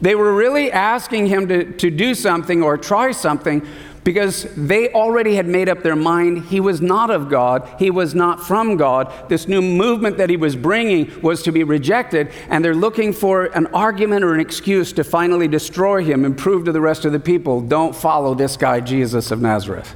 They 0.00 0.14
were 0.16 0.34
really 0.34 0.72
asking 0.72 1.26
him 1.26 1.46
to, 1.48 1.72
to 1.74 1.90
do 1.90 2.14
something 2.14 2.62
or 2.62 2.76
try 2.76 3.12
something 3.12 3.64
because 4.04 4.44
they 4.56 4.92
already 4.92 5.36
had 5.36 5.46
made 5.46 5.68
up 5.68 5.82
their 5.82 5.96
mind 5.96 6.44
he 6.46 6.60
was 6.60 6.80
not 6.80 7.10
of 7.10 7.28
God, 7.28 7.68
he 7.78 7.90
was 7.90 8.14
not 8.14 8.44
from 8.44 8.76
God. 8.76 9.12
This 9.28 9.46
new 9.46 9.62
movement 9.62 10.18
that 10.18 10.30
he 10.30 10.36
was 10.36 10.56
bringing 10.56 11.20
was 11.20 11.42
to 11.44 11.52
be 11.52 11.64
rejected, 11.64 12.32
and 12.48 12.64
they're 12.64 12.74
looking 12.74 13.12
for 13.12 13.46
an 13.46 13.66
argument 13.68 14.24
or 14.24 14.34
an 14.34 14.40
excuse 14.40 14.92
to 14.94 15.04
finally 15.04 15.48
destroy 15.48 16.02
him 16.02 16.24
and 16.24 16.36
prove 16.36 16.64
to 16.64 16.72
the 16.72 16.80
rest 16.80 17.04
of 17.04 17.12
the 17.12 17.20
people 17.20 17.60
don't 17.60 17.94
follow 17.94 18.34
this 18.34 18.56
guy, 18.56 18.80
Jesus 18.80 19.30
of 19.30 19.40
Nazareth. 19.40 19.94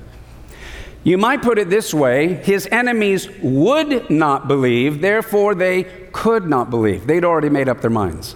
You 1.03 1.19
might 1.19 1.43
put 1.43 1.59
it 1.59 1.71
this 1.71 1.95
way 1.95 2.35
his 2.35 2.69
enemies 2.73 3.29
would 3.41 4.11
not 4.11 4.49
believe, 4.49 5.01
therefore, 5.01 5.55
they 5.55 5.85
could 6.13 6.49
not 6.49 6.71
believe. 6.71 7.07
They'd 7.07 7.25
already 7.25 7.49
made 7.49 7.69
up 7.69 7.81
their 7.81 7.91
minds. 7.91 8.35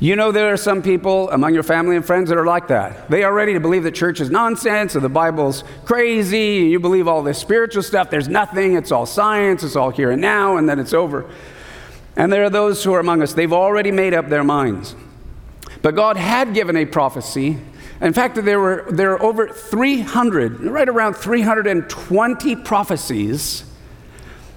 You 0.00 0.16
know, 0.16 0.32
there 0.32 0.52
are 0.52 0.56
some 0.56 0.82
people 0.82 1.30
among 1.30 1.54
your 1.54 1.62
family 1.62 1.94
and 1.94 2.04
friends 2.04 2.28
that 2.28 2.36
are 2.36 2.44
like 2.44 2.66
that. 2.68 3.08
They 3.08 3.22
are 3.22 3.32
ready 3.32 3.52
to 3.54 3.60
believe 3.60 3.84
that 3.84 3.94
church 3.94 4.20
is 4.20 4.28
nonsense 4.28 4.96
or 4.96 5.00
the 5.00 5.08
Bible's 5.08 5.62
crazy, 5.84 6.62
and 6.62 6.70
you 6.70 6.80
believe 6.80 7.06
all 7.06 7.22
this 7.22 7.38
spiritual 7.38 7.82
stuff. 7.82 8.10
There's 8.10 8.28
nothing, 8.28 8.74
it's 8.74 8.90
all 8.90 9.06
science, 9.06 9.62
it's 9.62 9.76
all 9.76 9.90
here 9.90 10.10
and 10.10 10.20
now, 10.20 10.56
and 10.56 10.68
then 10.68 10.80
it's 10.80 10.92
over. 10.92 11.30
And 12.16 12.32
there 12.32 12.44
are 12.44 12.50
those 12.50 12.82
who 12.82 12.92
are 12.92 13.00
among 13.00 13.22
us, 13.22 13.34
they've 13.34 13.52
already 13.52 13.92
made 13.92 14.14
up 14.14 14.28
their 14.28 14.44
minds. 14.44 14.96
But 15.80 15.94
God 15.94 16.16
had 16.16 16.54
given 16.54 16.76
a 16.76 16.86
prophecy. 16.86 17.58
In 18.00 18.12
fact, 18.12 18.34
there 18.44 18.58
were, 18.58 18.86
there 18.90 19.12
are 19.12 19.22
over 19.22 19.48
300, 19.48 20.60
right 20.60 20.88
around 20.88 21.14
320 21.14 22.56
prophecies 22.56 23.64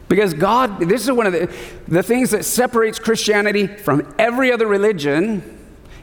because 0.07 0.33
God, 0.33 0.79
this 0.79 1.03
is 1.03 1.11
one 1.11 1.27
of 1.27 1.33
the, 1.33 1.53
the 1.87 2.03
things 2.03 2.31
that 2.31 2.45
separates 2.45 2.99
Christianity 2.99 3.67
from 3.67 4.13
every 4.17 4.51
other 4.51 4.67
religion 4.67 5.57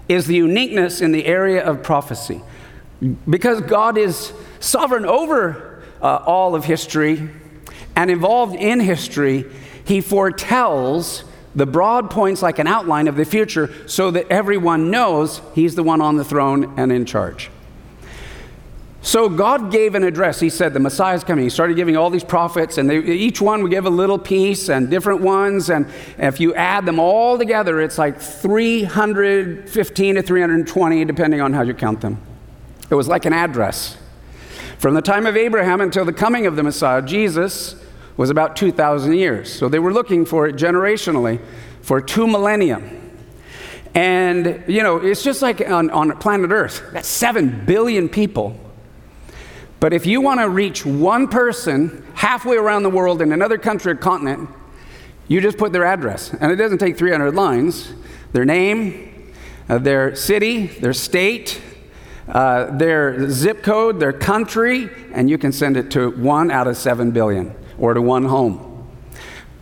is 0.08 0.26
the 0.26 0.34
uniqueness 0.34 1.00
in 1.00 1.12
the 1.12 1.24
area 1.24 1.64
of 1.64 1.82
prophecy. 1.82 2.42
Because 3.28 3.60
God 3.62 3.96
is 3.96 4.32
sovereign 4.60 5.06
over 5.06 5.82
uh, 6.02 6.22
all 6.26 6.54
of 6.54 6.64
history. 6.64 7.30
And 7.96 8.10
involved 8.10 8.54
in 8.56 8.80
history, 8.80 9.46
he 9.84 10.00
foretells 10.00 11.24
the 11.54 11.66
broad 11.66 12.10
points 12.10 12.42
like 12.42 12.58
an 12.58 12.66
outline 12.66 13.08
of 13.08 13.16
the 13.16 13.24
future 13.24 13.70
so 13.86 14.10
that 14.10 14.26
everyone 14.30 14.90
knows 14.90 15.40
he's 15.54 15.76
the 15.76 15.82
one 15.82 16.00
on 16.00 16.16
the 16.16 16.24
throne 16.24 16.74
and 16.76 16.90
in 16.90 17.06
charge. 17.06 17.50
So 19.04 19.28
God 19.28 19.70
gave 19.70 19.94
an 19.94 20.02
address. 20.02 20.40
He 20.40 20.48
said, 20.48 20.72
The 20.72 20.80
Messiah 20.80 21.14
is 21.14 21.24
coming. 21.24 21.44
He 21.44 21.50
started 21.50 21.76
giving 21.76 21.94
all 21.94 22.08
these 22.08 22.24
prophets, 22.24 22.78
and 22.78 22.88
they, 22.88 23.00
each 23.00 23.38
one 23.38 23.62
would 23.62 23.70
give 23.70 23.84
a 23.84 23.90
little 23.90 24.18
piece 24.18 24.70
and 24.70 24.88
different 24.88 25.20
ones. 25.20 25.68
And 25.68 25.86
if 26.16 26.40
you 26.40 26.54
add 26.54 26.86
them 26.86 26.98
all 26.98 27.36
together, 27.36 27.82
it's 27.82 27.98
like 27.98 28.18
315 28.18 30.14
to 30.14 30.22
320, 30.22 31.04
depending 31.04 31.42
on 31.42 31.52
how 31.52 31.60
you 31.60 31.74
count 31.74 32.00
them. 32.00 32.18
It 32.88 32.94
was 32.94 33.06
like 33.06 33.26
an 33.26 33.34
address. 33.34 33.98
From 34.78 34.94
the 34.94 35.02
time 35.02 35.26
of 35.26 35.36
Abraham 35.36 35.82
until 35.82 36.06
the 36.06 36.12
coming 36.12 36.46
of 36.46 36.56
the 36.56 36.62
Messiah, 36.62 37.02
Jesus 37.02 37.76
was 38.16 38.30
about 38.30 38.56
2,000 38.56 39.12
years. 39.12 39.52
So 39.52 39.68
they 39.68 39.80
were 39.80 39.92
looking 39.92 40.24
for 40.24 40.48
it 40.48 40.56
generationally 40.56 41.42
for 41.82 42.00
two 42.00 42.26
millennium. 42.26 43.12
And, 43.94 44.64
you 44.66 44.82
know, 44.82 44.96
it's 44.96 45.22
just 45.22 45.42
like 45.42 45.60
on, 45.60 45.90
on 45.90 46.16
planet 46.16 46.50
Earth, 46.52 46.82
that's 46.94 47.06
7 47.06 47.66
billion 47.66 48.08
people. 48.08 48.58
But 49.84 49.92
if 49.92 50.06
you 50.06 50.22
want 50.22 50.40
to 50.40 50.48
reach 50.48 50.86
one 50.86 51.28
person 51.28 52.06
halfway 52.14 52.56
around 52.56 52.84
the 52.84 52.88
world 52.88 53.20
in 53.20 53.34
another 53.34 53.58
country 53.58 53.92
or 53.92 53.96
continent, 53.96 54.48
you 55.28 55.42
just 55.42 55.58
put 55.58 55.74
their 55.74 55.84
address. 55.84 56.32
And 56.32 56.50
it 56.50 56.56
doesn't 56.56 56.78
take 56.78 56.96
300 56.96 57.34
lines. 57.34 57.92
Their 58.32 58.46
name, 58.46 59.30
uh, 59.68 59.76
their 59.76 60.16
city, 60.16 60.68
their 60.68 60.94
state, 60.94 61.60
uh, 62.28 62.74
their 62.78 63.28
zip 63.28 63.62
code, 63.62 64.00
their 64.00 64.14
country, 64.14 64.88
and 65.12 65.28
you 65.28 65.36
can 65.36 65.52
send 65.52 65.76
it 65.76 65.90
to 65.90 66.12
one 66.12 66.50
out 66.50 66.66
of 66.66 66.78
7 66.78 67.10
billion 67.10 67.54
or 67.76 67.92
to 67.92 68.00
one 68.00 68.24
home. 68.24 68.73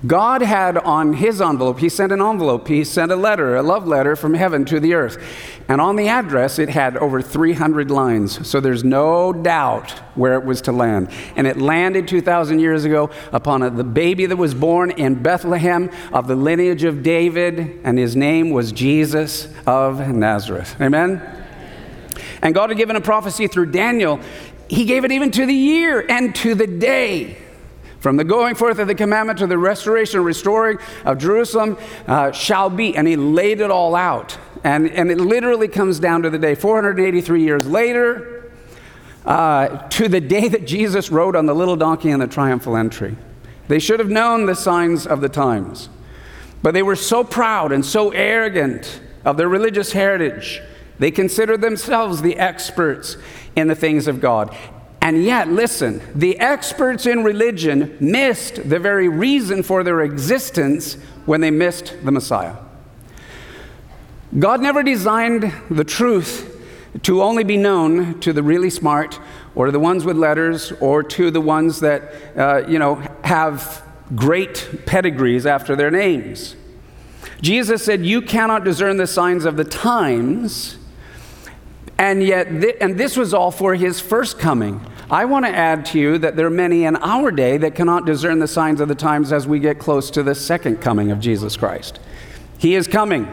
God 0.07 0.43
had 0.43 0.79
on 0.79 1.13
his 1.15 1.41
envelope, 1.41 1.79
he 1.79 1.89
sent 1.89 2.11
an 2.11 2.21
envelope, 2.21 2.67
he 2.67 2.83
sent 2.83 3.13
a 3.13 3.17
letter, 3.17 3.55
a 3.55 3.63
love 3.63 3.87
letter 3.87 4.17
from 4.17 4.35
heaven 4.35 4.65
to 4.65 4.81
the 4.81 4.95
earth. 4.95 5.23
And 5.69 5.81
on 5.81 5.95
the 5.95 6.09
address, 6.09 6.59
it 6.59 6.71
had 6.71 6.97
over 6.97 7.23
300 7.23 7.91
lines. 7.91 8.47
So 8.47 8.59
there's 8.59 8.83
no 8.83 9.33
doubt 9.33 9.91
where 10.17 10.35
it 10.35 10.45
was 10.45 10.61
to 10.63 10.73
land. 10.73 11.09
And 11.37 11.47
it 11.47 11.57
landed 11.57 12.09
2,000 12.09 12.59
years 12.59 12.85
ago 12.85 13.11
upon 13.33 13.63
a, 13.63 13.71
the 13.71 13.85
baby 13.85 14.27
that 14.27 14.37
was 14.37 14.55
born 14.55 14.91
in 14.91 15.23
Bethlehem 15.23 15.89
of 16.13 16.27
the 16.27 16.37
lineage 16.37 16.83
of 16.83 17.05
David, 17.05 17.81
and 17.85 17.97
his 17.97 18.17
name 18.17 18.51
was 18.51 18.73
Jesus 18.73 19.49
of 19.67 20.09
Nazareth. 20.09 20.77
Amen? 20.81 21.23
And 22.43 22.55
God 22.55 22.71
had 22.71 22.77
given 22.77 22.97
a 22.97 23.01
prophecy 23.01 23.47
through 23.47 23.71
Daniel. 23.71 24.19
He 24.67 24.85
gave 24.85 25.05
it 25.05 25.13
even 25.13 25.31
to 25.31 25.47
the 25.47 25.55
year 25.55 26.05
and 26.09 26.35
to 26.37 26.57
the 26.57 26.67
day. 26.67 27.42
From 28.03 28.17
the 28.17 28.25
going 28.25 28.57
forth 28.57 28.81
of 28.81 28.89
the 28.89 28.97
commandment 28.97 29.39
to 29.39 29.47
the 29.47 29.57
restoration 29.57 30.19
and 30.19 30.27
restoring 30.27 30.79
of 31.05 31.19
Jerusalem 31.19 31.79
uh, 32.09 32.33
shall 32.33 32.69
be. 32.69 32.97
And 32.97 33.07
he 33.07 33.15
laid 33.15 33.61
it 33.61 33.71
all 33.71 33.95
out. 33.95 34.37
And, 34.65 34.91
and 34.91 35.09
it 35.09 35.19
literally 35.19 35.69
comes 35.69 36.01
down 36.01 36.23
to 36.23 36.31
the 36.31 36.39
day 36.39 36.57
483 36.57 37.45
years 37.45 37.65
later, 37.65 38.51
uh, 39.25 39.89
to 39.91 40.09
the 40.09 40.21
day 40.21 40.49
that 40.49 40.67
Jesus 40.67 41.13
rode 41.13 41.37
on 41.37 41.47
the 41.47 41.55
little 41.55 41.77
donkey 41.77 42.11
in 42.11 42.19
the 42.19 42.27
triumphal 42.27 42.77
entry. 42.77 43.17
They 43.69 43.79
should 43.79 44.01
have 44.01 44.11
known 44.11 44.47
the 44.47 44.57
signs 44.57 45.07
of 45.07 45.21
the 45.21 45.29
times. 45.29 45.89
But 46.61 46.75
they 46.75 46.83
were 46.83 46.97
so 46.97 47.23
proud 47.23 47.71
and 47.71 47.87
so 47.87 48.11
arrogant 48.11 49.01
of 49.25 49.37
their 49.37 49.49
religious 49.49 49.93
heritage. 49.93 50.61
They 50.99 51.13
considered 51.13 51.61
themselves 51.61 52.21
the 52.21 52.37
experts 52.37 53.17
in 53.55 53.69
the 53.69 53.77
things 53.77 54.09
of 54.09 54.21
God. 54.21 54.57
And 55.03 55.25
yet, 55.25 55.49
listen, 55.49 56.01
the 56.15 56.39
experts 56.39 57.07
in 57.07 57.25
religion 57.25 57.97
missed 57.99 58.69
the 58.69 58.79
very 58.79 59.09
reason 59.09 59.65
for 59.65 59.83
their 59.83 60.01
existence 60.03 60.95
when 61.27 61.41
they 61.41 61.51
missed 61.51 61.97
the 62.05 62.13
Messiah. 62.13 62.55
God 64.39 64.63
never 64.63 64.85
designed 64.85 65.53
the 65.69 65.83
truth 65.83 66.49
to 67.03 67.21
only 67.21 67.43
be 67.43 67.57
known 67.57 68.21
to 68.21 68.33
the 68.33 68.45
really 68.45 68.71
smart 68.71 69.19
or 69.57 69.73
the 69.73 69.81
ones 69.81 70.05
with 70.05 70.17
letters 70.17 70.71
or 70.81 71.03
to 71.03 71.33
the 71.33 71.41
ones 71.41 71.81
that, 71.81 72.15
uh, 72.37 72.63
you 72.69 72.79
know, 72.79 73.03
have 73.25 73.83
great 74.15 74.85
pedigrees 74.87 75.47
after 75.47 75.75
their 75.75 75.91
names. 75.91 76.55
Jesus 77.41 77.85
said, 77.85 78.07
You 78.07 78.23
cannot 78.23 78.63
discern 78.63 78.99
the 78.99 79.09
signs 79.09 79.45
of 79.45 79.57
the 79.57 79.65
times. 79.65 80.79
And 81.99 82.23
yet, 82.23 82.49
th- 82.49 82.77
and 82.81 82.99
this 82.99 83.17
was 83.17 83.35
all 83.35 83.51
for 83.51 83.75
his 83.75 84.01
first 84.01 84.39
coming. 84.39 84.81
I 85.13 85.27
want 85.27 85.45
to 85.45 85.55
add 85.55 85.85
to 85.87 85.99
you 85.99 86.17
that 86.17 86.37
there 86.37 86.47
are 86.47 86.51
many 86.51 86.85
in 86.85 86.97
our 86.97 87.31
day 87.31 87.59
that 87.59 87.75
cannot 87.75 88.07
discern 88.07 88.39
the 88.39 88.49
signs 88.49 88.81
of 88.81 88.89
the 88.89 88.95
times 88.95 89.31
as 89.31 89.47
we 89.47 89.59
get 89.59 89.79
close 89.79 90.11
to 90.13 90.23
the 90.23 90.35
second 90.35 90.79
coming 90.81 91.11
of 91.11 91.21
Jesus 91.21 91.55
Christ. 91.55 92.01
He 92.57 92.75
is 92.75 92.89
coming. 92.89 93.29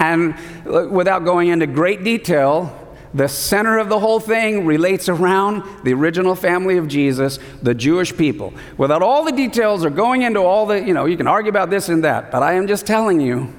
And 0.00 0.34
uh, 0.66 0.88
without 0.88 1.26
going 1.26 1.48
into 1.48 1.66
great 1.66 2.02
detail, 2.02 2.96
the 3.12 3.28
center 3.28 3.76
of 3.76 3.90
the 3.90 3.98
whole 3.98 4.20
thing 4.20 4.64
relates 4.64 5.10
around 5.10 5.84
the 5.84 5.92
original 5.92 6.34
family 6.34 6.78
of 6.78 6.88
Jesus, 6.88 7.38
the 7.60 7.74
Jewish 7.74 8.16
people. 8.16 8.54
Without 8.78 9.02
all 9.02 9.22
the 9.22 9.32
details 9.32 9.84
or 9.84 9.90
going 9.90 10.22
into 10.22 10.40
all 10.40 10.64
the, 10.64 10.82
you 10.82 10.94
know, 10.94 11.04
you 11.04 11.18
can 11.18 11.26
argue 11.26 11.50
about 11.50 11.68
this 11.68 11.90
and 11.90 12.04
that, 12.04 12.32
but 12.32 12.42
I 12.42 12.54
am 12.54 12.66
just 12.66 12.86
telling 12.86 13.20
you, 13.20 13.52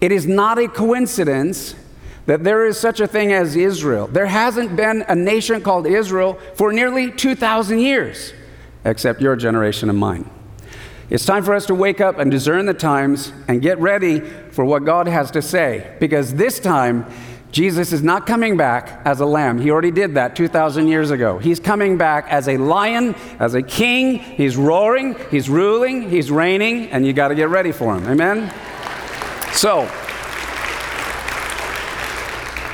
it 0.00 0.12
is 0.12 0.24
not 0.24 0.58
a 0.58 0.68
coincidence 0.68 1.74
that 2.26 2.44
there 2.44 2.66
is 2.66 2.78
such 2.78 3.00
a 3.00 3.06
thing 3.06 3.32
as 3.32 3.56
Israel. 3.56 4.06
There 4.06 4.26
hasn't 4.26 4.76
been 4.76 5.04
a 5.08 5.14
nation 5.14 5.60
called 5.60 5.86
Israel 5.86 6.38
for 6.54 6.72
nearly 6.72 7.10
2,000 7.10 7.78
years, 7.80 8.32
except 8.84 9.20
your 9.20 9.36
generation 9.36 9.90
and 9.90 9.98
mine. 9.98 10.30
It's 11.10 11.26
time 11.26 11.44
for 11.44 11.52
us 11.52 11.66
to 11.66 11.74
wake 11.74 12.00
up 12.00 12.18
and 12.18 12.30
discern 12.30 12.64
the 12.64 12.74
times 12.74 13.32
and 13.46 13.60
get 13.60 13.78
ready 13.78 14.20
for 14.20 14.64
what 14.64 14.84
God 14.84 15.06
has 15.06 15.30
to 15.32 15.42
say, 15.42 15.94
because 16.00 16.34
this 16.34 16.58
time, 16.58 17.06
Jesus 17.52 17.92
is 17.92 18.02
not 18.02 18.26
coming 18.26 18.56
back 18.56 19.00
as 19.04 19.20
a 19.20 19.26
lamb. 19.26 19.60
He 19.60 19.70
already 19.70 19.92
did 19.92 20.14
that 20.14 20.34
2,000 20.34 20.88
years 20.88 21.12
ago. 21.12 21.38
He's 21.38 21.60
coming 21.60 21.96
back 21.96 22.26
as 22.28 22.48
a 22.48 22.56
lion, 22.56 23.14
as 23.38 23.54
a 23.54 23.62
king. 23.62 24.18
He's 24.18 24.56
roaring, 24.56 25.14
he's 25.30 25.48
ruling, 25.48 26.10
he's 26.10 26.32
reigning, 26.32 26.88
and 26.88 27.06
you 27.06 27.12
got 27.12 27.28
to 27.28 27.36
get 27.36 27.50
ready 27.50 27.70
for 27.70 27.96
him. 27.96 28.08
Amen? 28.08 28.52
So, 29.52 29.88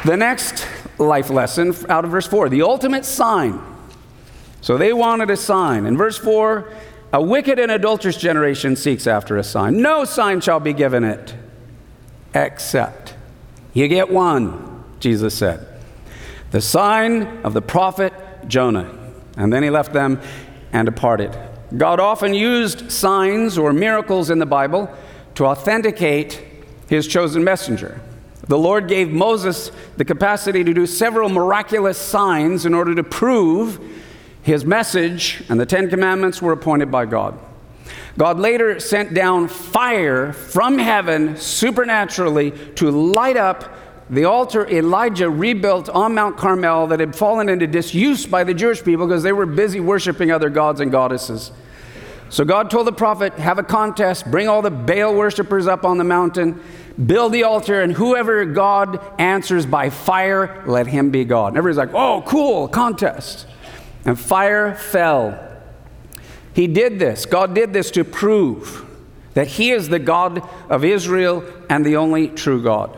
the 0.05 0.17
next 0.17 0.67
life 0.99 1.31
lesson 1.31 1.75
out 1.89 2.05
of 2.05 2.11
verse 2.11 2.27
4 2.27 2.49
the 2.49 2.63
ultimate 2.63 3.05
sign. 3.05 3.61
So 4.61 4.77
they 4.77 4.93
wanted 4.93 5.31
a 5.31 5.37
sign. 5.37 5.87
In 5.87 5.97
verse 5.97 6.19
4, 6.19 6.71
a 7.13 7.23
wicked 7.23 7.59
and 7.59 7.73
adulterous 7.73 8.17
generation 8.17 8.77
seeks 8.77 9.07
after 9.07 9.37
a 9.37 9.43
sign. 9.43 9.81
No 9.81 10.05
sign 10.05 10.41
shall 10.41 10.61
be 10.61 10.73
given 10.73 11.03
it, 11.03 11.35
except 12.35 13.15
you 13.73 13.89
get 13.89 14.11
one, 14.11 14.85
Jesus 15.01 15.35
said. 15.37 15.67
The 16.51 16.61
sign 16.61 17.43
of 17.45 17.55
the 17.55 17.63
prophet 17.63 18.13
Jonah. 18.47 18.95
And 19.37 19.53
then 19.53 19.63
he 19.63 19.71
left 19.71 19.93
them 19.93 20.21
and 20.73 20.87
departed. 20.87 21.37
God 21.77 22.01
often 22.01 22.35
used 22.35 22.91
signs 22.91 23.57
or 23.57 23.73
miracles 23.73 24.31
in 24.31 24.39
the 24.39 24.47
Bible 24.47 24.93
to 25.37 25.47
authenticate 25.47 26.43
his 26.89 27.07
chosen 27.07 27.45
messenger. 27.45 28.01
The 28.51 28.59
Lord 28.59 28.89
gave 28.89 29.13
Moses 29.13 29.71
the 29.97 30.05
capacity 30.05 30.65
to 30.65 30.75
do 30.75 30.85
several 30.85 31.29
miraculous 31.29 31.97
signs 31.97 32.67
in 32.67 32.75
order 32.75 32.97
to 32.97 33.05
prove 33.05 33.79
his 34.43 34.65
message, 34.65 35.45
and 35.49 35.61
the 35.61 35.65
Ten 35.65 35.89
Commandments 35.89 36.43
were 36.43 36.51
appointed 36.51 36.91
by 36.91 37.07
God. 37.07 37.39
God 38.19 38.41
later 38.41 38.81
sent 38.81 39.15
down 39.15 39.47
fire 39.47 40.33
from 40.33 40.79
heaven 40.79 41.37
supernaturally 41.37 42.51
to 42.75 42.91
light 42.91 43.37
up 43.37 43.73
the 44.11 44.25
altar 44.25 44.67
Elijah 44.67 45.31
rebuilt 45.31 45.89
on 45.89 46.17
Mount 46.17 46.37
Carmel 46.37 46.89
that 46.89 46.99
had 46.99 47.15
fallen 47.15 47.49
into 47.49 47.69
disuse 47.69 48.27
by 48.27 48.43
the 48.43 48.53
Jewish 48.53 48.83
people 48.83 49.07
because 49.07 49.23
they 49.23 49.33
were 49.33 49.47
busy 49.47 49.79
worshiping 49.79 50.33
other 50.33 50.51
gods 50.51 50.81
and 50.81 50.91
goddesses. 50.91 51.53
So 52.31 52.45
God 52.45 52.69
told 52.69 52.89
the 52.89 52.93
prophet, 52.93 53.33
Have 53.35 53.61
a 53.61 53.63
contest, 53.65 54.29
bring 54.29 54.49
all 54.49 54.61
the 54.61 54.71
Baal 54.73 55.15
worshippers 55.15 55.69
up 55.69 55.85
on 55.85 55.99
the 55.99 56.05
mountain 56.05 56.61
build 57.07 57.33
the 57.33 57.45
altar, 57.45 57.81
and 57.81 57.93
whoever 57.93 58.45
God 58.45 59.01
answers 59.19 59.67
by 59.67 59.91
fire, 59.91 60.63
let 60.67 60.87
him 60.87 61.11
be 61.11 61.25
God. 61.25 61.49
And 61.49 61.57
everybody's 61.59 61.79
like, 61.79 61.95
oh, 61.95 62.23
cool, 62.27 62.69
contest. 62.69 63.47
And 64.05 64.19
fire 64.19 64.75
fell. 64.75 65.47
He 66.55 66.67
did 66.67 66.99
this. 66.99 67.27
God 67.27 67.55
did 67.55 67.73
this 67.73 67.91
to 67.93 68.05
prove 68.05 68.87
that 69.35 69.47
He 69.47 69.71
is 69.71 69.89
the 69.89 69.99
God 69.99 70.43
of 70.69 70.85
Israel 70.85 71.45
and 71.69 71.85
the 71.85 71.97
only 71.97 72.29
true 72.29 72.63
God. 72.63 72.97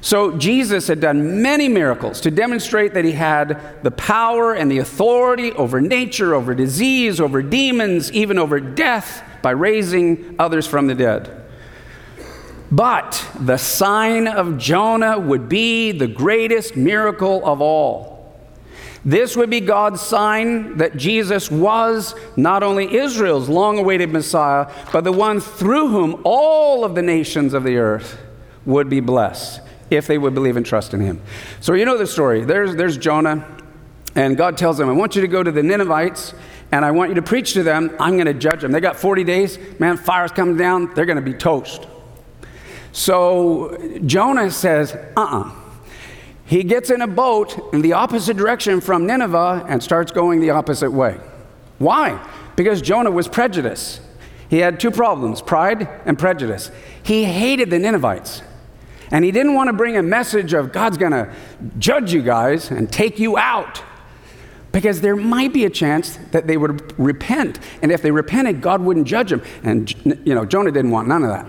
So 0.00 0.36
Jesus 0.36 0.86
had 0.86 1.00
done 1.00 1.42
many 1.42 1.68
miracles 1.68 2.20
to 2.20 2.30
demonstrate 2.30 2.94
that 2.94 3.04
He 3.04 3.12
had 3.12 3.82
the 3.82 3.90
power 3.90 4.54
and 4.54 4.70
the 4.70 4.78
authority 4.78 5.52
over 5.52 5.80
nature, 5.80 6.34
over 6.34 6.54
disease, 6.54 7.20
over 7.20 7.42
demons, 7.42 8.12
even 8.12 8.38
over 8.38 8.60
death 8.60 9.22
by 9.42 9.50
raising 9.50 10.36
others 10.38 10.66
from 10.66 10.86
the 10.86 10.94
dead. 10.94 11.37
But 12.70 13.26
the 13.40 13.56
sign 13.56 14.26
of 14.26 14.58
Jonah 14.58 15.18
would 15.18 15.48
be 15.48 15.92
the 15.92 16.06
greatest 16.06 16.76
miracle 16.76 17.44
of 17.46 17.60
all. 17.60 18.18
This 19.04 19.36
would 19.36 19.48
be 19.48 19.60
God's 19.60 20.00
sign 20.00 20.78
that 20.78 20.96
Jesus 20.96 21.50
was 21.50 22.14
not 22.36 22.62
only 22.62 22.94
Israel's 22.94 23.48
long 23.48 23.78
awaited 23.78 24.12
Messiah, 24.12 24.70
but 24.92 25.04
the 25.04 25.12
one 25.12 25.40
through 25.40 25.88
whom 25.88 26.20
all 26.24 26.84
of 26.84 26.94
the 26.94 27.02
nations 27.02 27.54
of 27.54 27.64
the 27.64 27.76
earth 27.76 28.18
would 28.66 28.90
be 28.90 29.00
blessed 29.00 29.60
if 29.88 30.06
they 30.06 30.18
would 30.18 30.34
believe 30.34 30.56
and 30.56 30.66
trust 30.66 30.92
in 30.92 31.00
him. 31.00 31.22
So, 31.60 31.72
you 31.72 31.86
know 31.86 31.96
the 31.96 32.06
story. 32.06 32.44
There's, 32.44 32.76
there's 32.76 32.98
Jonah, 32.98 33.46
and 34.14 34.36
God 34.36 34.58
tells 34.58 34.78
him, 34.78 34.90
I 34.90 34.92
want 34.92 35.16
you 35.16 35.22
to 35.22 35.28
go 35.28 35.42
to 35.42 35.50
the 35.50 35.62
Ninevites 35.62 36.34
and 36.70 36.84
I 36.84 36.90
want 36.90 37.08
you 37.08 37.14
to 37.14 37.22
preach 37.22 37.54
to 37.54 37.62
them. 37.62 37.96
I'm 37.98 38.14
going 38.14 38.26
to 38.26 38.34
judge 38.34 38.60
them. 38.60 38.72
They 38.72 38.80
got 38.80 38.96
40 38.96 39.24
days. 39.24 39.58
Man, 39.78 39.96
fire's 39.96 40.32
coming 40.32 40.58
down. 40.58 40.92
They're 40.94 41.06
going 41.06 41.16
to 41.16 41.22
be 41.22 41.32
toast. 41.32 41.86
So 42.92 43.76
Jonah 44.04 44.50
says, 44.50 44.94
uh 44.94 45.12
uh-uh. 45.16 45.40
uh 45.40 45.50
He 46.46 46.64
gets 46.64 46.90
in 46.90 47.02
a 47.02 47.06
boat 47.06 47.72
in 47.72 47.82
the 47.82 47.92
opposite 47.92 48.36
direction 48.36 48.80
from 48.80 49.06
Nineveh 49.06 49.66
and 49.68 49.82
starts 49.82 50.12
going 50.12 50.40
the 50.40 50.50
opposite 50.50 50.90
way. 50.90 51.18
Why? 51.78 52.26
Because 52.56 52.82
Jonah 52.82 53.10
was 53.10 53.28
prejudiced. 53.28 54.00
He 54.48 54.58
had 54.58 54.80
two 54.80 54.90
problems 54.90 55.42
pride 55.42 55.88
and 56.06 56.18
prejudice. 56.18 56.70
He 57.02 57.24
hated 57.24 57.70
the 57.70 57.78
Ninevites. 57.78 58.42
And 59.10 59.24
he 59.24 59.30
didn't 59.30 59.54
want 59.54 59.68
to 59.68 59.72
bring 59.72 59.96
a 59.96 60.02
message 60.02 60.52
of 60.52 60.72
God's 60.72 60.98
going 60.98 61.12
to 61.12 61.32
judge 61.78 62.12
you 62.12 62.22
guys 62.22 62.70
and 62.70 62.90
take 62.90 63.18
you 63.18 63.38
out 63.38 63.82
because 64.72 65.00
there 65.00 65.16
might 65.16 65.52
be 65.52 65.64
a 65.64 65.70
chance 65.70 66.18
that 66.30 66.46
they 66.46 66.56
would 66.56 66.98
repent. 66.98 67.58
And 67.82 67.90
if 67.90 68.02
they 68.02 68.10
repented, 68.10 68.60
God 68.60 68.82
wouldn't 68.82 69.06
judge 69.06 69.30
them. 69.30 69.42
And, 69.62 69.90
you 70.26 70.34
know, 70.34 70.44
Jonah 70.44 70.70
didn't 70.70 70.90
want 70.90 71.08
none 71.08 71.22
of 71.22 71.30
that. 71.30 71.46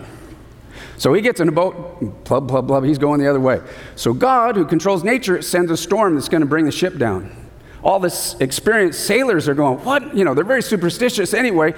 So 1.00 1.14
he 1.14 1.22
gets 1.22 1.40
in 1.40 1.48
a 1.48 1.52
boat, 1.54 2.26
blub, 2.26 2.50
blub, 2.50 2.68
blub, 2.68 2.84
he's 2.84 2.98
going 2.98 3.22
the 3.22 3.30
other 3.30 3.40
way. 3.40 3.62
So 3.96 4.14
God, 4.14 4.58
who 4.58 4.66
controls 4.66 5.02
nature, 5.02 5.42
sends 5.42 5.72
a 5.72 5.78
storm 5.78 6.16
that's 6.16 6.28
going 6.28 6.42
to 6.42 6.48
bring 6.48 6.66
the 6.66 6.74
ship 6.74 6.98
down. 6.98 7.34
All 7.82 8.02
this 8.02 8.36
experienced 8.42 9.06
sailors 9.06 9.48
are 9.48 9.54
going, 9.54 9.80
what? 9.86 10.14
You 10.14 10.26
know, 10.26 10.34
they're 10.34 10.44
very 10.44 10.62
superstitious 10.62 11.34
anyway. 11.34 11.74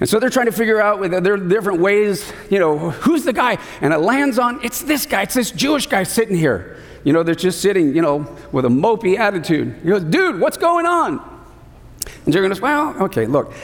And 0.00 0.08
so 0.08 0.20
they're 0.20 0.28
trying 0.28 0.46
to 0.46 0.52
figure 0.52 0.82
out 0.82 1.00
with 1.00 1.12
their 1.24 1.38
different 1.38 1.80
ways, 1.80 2.30
you 2.50 2.58
know, 2.58 2.90
who's 2.90 3.24
the 3.24 3.32
guy? 3.32 3.56
And 3.80 3.94
it 3.94 3.98
lands 4.00 4.38
on, 4.38 4.62
it's 4.62 4.82
this 4.82 5.06
guy, 5.06 5.22
it's 5.22 5.34
this 5.34 5.50
Jewish 5.50 5.86
guy 5.86 6.02
sitting 6.02 6.36
here. 6.36 6.76
You 7.04 7.14
know, 7.14 7.22
they're 7.22 7.34
just 7.34 7.62
sitting, 7.62 7.96
you 7.96 8.02
know, 8.02 8.36
with 8.52 8.66
a 8.66 8.68
mopey 8.68 9.18
attitude. 9.18 9.76
He 9.82 9.88
goes, 9.88 10.04
dude, 10.04 10.38
what's 10.40 10.58
going 10.58 10.84
on? 10.84 11.42
And 12.26 12.34
Jerry 12.34 12.46
goes, 12.48 12.60
well, 12.60 12.94
okay, 13.04 13.24
look, 13.24 13.54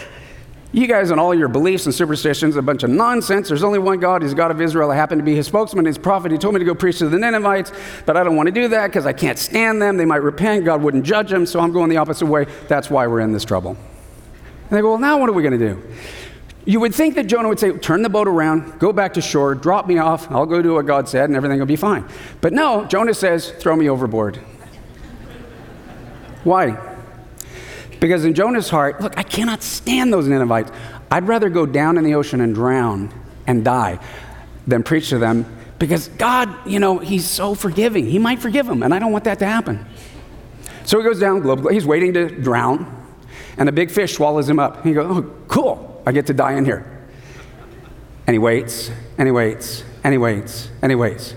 you 0.75 0.89
guys 0.89 1.11
and 1.11 1.21
all 1.21 1.33
your 1.33 1.47
beliefs 1.47 1.87
and 1.87 1.95
superstitions, 1.95 2.57
a 2.57 2.63
bunch 2.63 2.83
of 2.83 2.91
nonsense. 2.91 3.49
There's 3.49 3.63
only 3.63 3.79
one 3.79 4.01
God. 4.01 4.23
He's 4.23 4.35
God 4.35 4.51
of 4.51 4.61
Israel. 4.61 4.91
I 4.91 4.97
happen 4.97 5.19
to 5.19 5.25
be 5.25 5.37
his 5.37 5.47
spokesman, 5.47 5.85
his 5.85 5.99
prophet. 5.99 6.33
He 6.33 6.39
told 6.39 6.55
me 6.55 6.59
to 6.59 6.65
go 6.65 6.75
preach 6.75 6.99
to 6.99 7.09
the 7.09 7.17
Ninevites, 7.17 7.71
but 8.05 8.17
I 8.17 8.25
don't 8.25 8.35
want 8.35 8.49
to 8.49 8.53
do 8.53 8.67
that 8.69 8.89
because 8.89 9.07
I 9.07 9.13
can't 9.13 9.39
stand 9.39 9.81
them. 9.81 9.97
They 9.97 10.05
might 10.05 10.23
repent. 10.23 10.65
God 10.65 10.83
wouldn't 10.83 11.07
judge 11.07 11.31
them, 11.31 11.47
so 11.47 11.61
I'm 11.61 11.73
going 11.73 11.91
the 11.91 11.99
opposite 11.99 12.27
way. 12.27 12.47
That's 12.67 12.91
why 12.91 13.07
we're 13.07 13.21
in 13.21 13.33
this 13.33 13.45
trouble. 13.45 13.71
And 13.71 14.71
they 14.71 14.81
go, 14.81 14.91
well, 14.91 14.99
now 14.99 15.19
what 15.19 15.29
are 15.29 15.33
we 15.33 15.45
going 15.45 15.59
to 15.59 15.75
do? 15.75 15.83
You 16.65 16.81
would 16.81 16.95
think 16.95 17.15
that 17.15 17.29
Jonah 17.29 17.49
would 17.49 17.61
say, 17.61 17.71
Turn 17.73 18.03
the 18.03 18.09
boat 18.09 18.27
around, 18.27 18.81
go 18.81 18.93
back 18.93 19.15
to 19.15 19.21
shore, 19.21 19.55
drop 19.55 19.87
me 19.87 19.99
off, 19.99 20.31
I'll 20.31 20.47
go 20.47 20.63
do 20.63 20.75
what 20.75 20.87
God 20.87 21.09
said, 21.09 21.29
and 21.29 21.37
everything 21.37 21.59
will 21.59 21.67
be 21.67 21.77
fine. 21.77 22.09
But 22.41 22.53
no, 22.53 22.87
Jonah 22.87 23.15
says, 23.15 23.51
Throw 23.51 23.77
me 23.77 23.89
overboard. 23.89 24.37
Why? 26.43 26.94
Because 28.05 28.27
in 28.27 28.35
Jonah's 28.35 28.69
heart, 28.69 29.01
look, 29.01 29.17
I 29.17 29.23
cannot 29.23 29.63
stand 29.63 30.13
those 30.13 30.29
Ninevites. 30.29 30.71
I'd 31.11 31.27
rather 31.27 31.49
go 31.49 31.65
down 31.65 31.97
in 31.97 32.05
the 32.05 32.17
ocean 32.17 32.43
and 32.43 32.55
drown 32.55 33.11
and 33.47 33.65
die 33.65 33.99
than 34.67 34.83
preach 34.83 35.09
to 35.09 35.19
them 35.19 35.47
because 35.79 36.09
God, 36.09 36.55
you 36.67 36.81
know, 36.81 36.99
He's 36.99 37.27
so 37.27 37.55
forgiving. 37.55 38.05
He 38.05 38.19
might 38.19 38.41
forgive 38.41 38.67
them, 38.67 38.83
and 38.83 38.93
I 38.93 38.99
don't 38.99 39.11
want 39.11 39.25
that 39.25 39.39
to 39.39 39.47
happen. 39.47 39.87
So 40.85 40.99
he 40.99 41.03
goes 41.03 41.19
down, 41.19 41.67
he's 41.73 41.87
waiting 41.87 42.13
to 42.13 42.29
drown, 42.29 42.95
and 43.57 43.71
a 43.71 43.73
big 43.73 43.91
fish 43.91 44.17
swallows 44.17 44.51
him 44.51 44.59
up. 44.59 44.85
He 44.85 44.93
goes, 44.93 45.07
Oh, 45.09 45.23
cool. 45.49 46.03
I 46.05 46.13
get 46.13 46.27
to 46.27 46.35
die 46.35 46.59
in 46.59 46.67
here. 46.67 47.07
And 48.27 48.35
he 48.35 48.39
waits, 48.39 48.91
and 49.17 49.27
he 49.27 49.33
waits, 49.33 49.83
and 50.05 50.13
he 50.13 50.19
waits, 50.19 50.69
and 50.83 50.93
he 50.93 50.97
waits. 50.97 51.35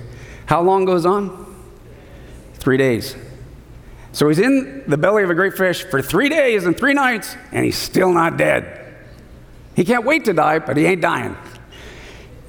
How 0.48 0.62
long 0.62 0.84
goes 0.84 1.06
on? 1.06 1.46
Three 2.56 2.76
days. 2.76 3.16
So 4.12 4.30
he's 4.30 4.40
in 4.40 4.84
the 4.88 4.98
belly 4.98 5.24
of 5.24 5.30
a 5.30 5.36
great 5.36 5.54
fish 5.54 5.84
for 5.84 6.02
three 6.02 6.30
days 6.30 6.66
and 6.66 6.78
three 6.78 6.94
nights, 6.94 7.36
and 7.52 7.66
he's 7.66 7.78
still 7.78 8.12
not 8.12 8.38
dead. 8.38 8.96
He 9.76 9.86
can't 9.86 10.06
wait 10.06 10.26
to 10.26 10.34
die, 10.34 10.60
but 10.60 10.78
he 10.78 10.86
ain't 10.86 11.02
dying. 11.02 11.38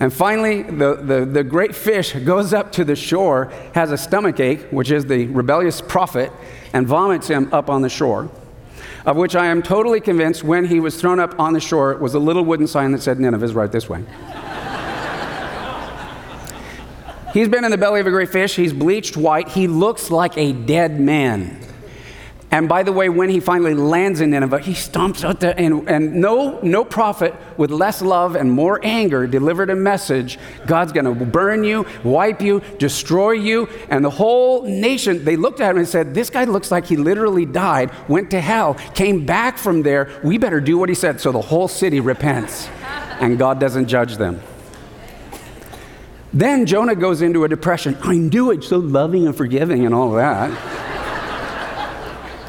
And 0.01 0.13
finally, 0.13 0.63
the, 0.63 0.95
the, 0.95 1.25
the 1.25 1.45
great 1.45 1.75
fish 1.75 2.13
goes 2.13 2.55
up 2.55 2.73
to 2.73 2.85
the 2.85 2.97
shore, 2.97 3.53
has 3.75 3.91
a 3.91 3.99
stomach 3.99 4.39
ache, 4.41 4.63
which 4.71 4.91
is 4.91 5.07
the 5.07 5.27
rebellious 5.27 5.81
prophet, 5.81 6.33
and 6.73 6.87
vomits 6.87 7.29
him 7.29 7.53
up 7.53 7.69
on 7.69 7.83
the 7.83 7.89
shore 7.89 8.31
of 9.09 9.17
which 9.17 9.35
I 9.35 9.47
am 9.47 9.63
totally 9.63 10.01
convinced 10.01 10.45
when 10.45 10.67
he 10.67 10.81
was 10.81 11.01
thrown 11.01 11.19
up 11.19 11.41
on 11.41 11.55
the 11.55 11.61
shore 11.61 11.93
it 11.93 12.01
was 12.01 12.13
a 12.13 12.19
little 12.19 12.45
wooden 12.45 12.67
sign 12.67 12.93
that 12.93 13.01
said 13.01 13.19
Nineveh 13.19 13.45
is 13.45 13.55
right 13.55 13.73
this 13.73 13.89
way. 13.89 14.05
He's 17.33 17.49
been 17.49 17.65
in 17.65 17.71
the 17.71 17.79
belly 17.79 18.01
of 18.01 18.07
a 18.07 18.11
great 18.11 18.31
fish. 18.31 18.57
He's 18.57 18.73
bleached 18.73 19.17
white. 19.17 19.49
He 19.49 19.67
looks 19.67 20.11
like 20.11 20.37
a 20.37 20.53
dead 20.53 20.99
man. 20.99 21.59
And 22.51 22.67
by 22.67 22.83
the 22.83 22.93
way, 22.93 23.11
when 23.11 23.29
he 23.29 23.41
finally 23.41 23.75
lands 23.75 24.23
in 24.23 24.31
Nineveh, 24.31 24.61
he 24.61 24.73
stomps 24.73 25.23
out 25.23 25.39
there, 25.41 25.55
and, 25.59 25.87
and 25.87 26.15
no, 26.15 26.59
no 26.63 26.83
prophet 26.83 27.35
with 27.59 27.71
less 27.71 28.01
love 28.01 28.37
and 28.37 28.51
more 28.51 28.81
anger 28.83 29.27
delivered 29.27 29.69
a 29.69 29.77
message 29.77 30.39
God's 30.67 30.93
going 30.93 31.05
to 31.05 31.27
burn 31.27 31.63
you, 31.63 31.85
wipe 32.05 32.41
you, 32.41 32.63
destroy 32.79 33.33
you. 33.33 33.69
And 33.91 34.03
the 34.03 34.11
whole 34.11 34.63
nation, 34.63 35.27
they 35.27 35.37
looked 35.37 35.61
at 35.61 35.73
him 35.73 35.77
and 35.77 35.87
said, 35.87 36.15
This 36.15 36.31
guy 36.31 36.45
looks 36.45 36.71
like 36.71 36.87
he 36.87 36.97
literally 36.97 37.45
died, 37.45 37.91
went 38.09 38.31
to 38.31 38.41
hell, 38.41 38.75
came 38.95 39.27
back 39.27 39.59
from 39.59 39.83
there. 39.83 40.19
We 40.25 40.39
better 40.39 40.61
do 40.61 40.79
what 40.79 40.89
he 40.89 40.95
said. 40.95 41.21
So 41.21 41.33
the 41.33 41.43
whole 41.43 41.69
city 41.69 42.01
repents, 42.01 42.67
and 43.21 43.39
God 43.39 43.61
doesn't 43.61 43.89
judge 43.89 44.17
them. 44.17 44.41
Then 46.33 46.67
Jonah 46.67 46.95
goes 46.95 47.23
into 47.23 47.45
a 47.45 47.49
depression. 47.49 47.97
I 48.03 48.17
knew 48.17 48.51
it, 48.51 48.63
so 48.65 48.79
loving 48.79 49.27
and 49.27 49.37
forgiving 49.37 49.87
and 49.87 49.95
all 49.95 50.13
that 50.13 50.51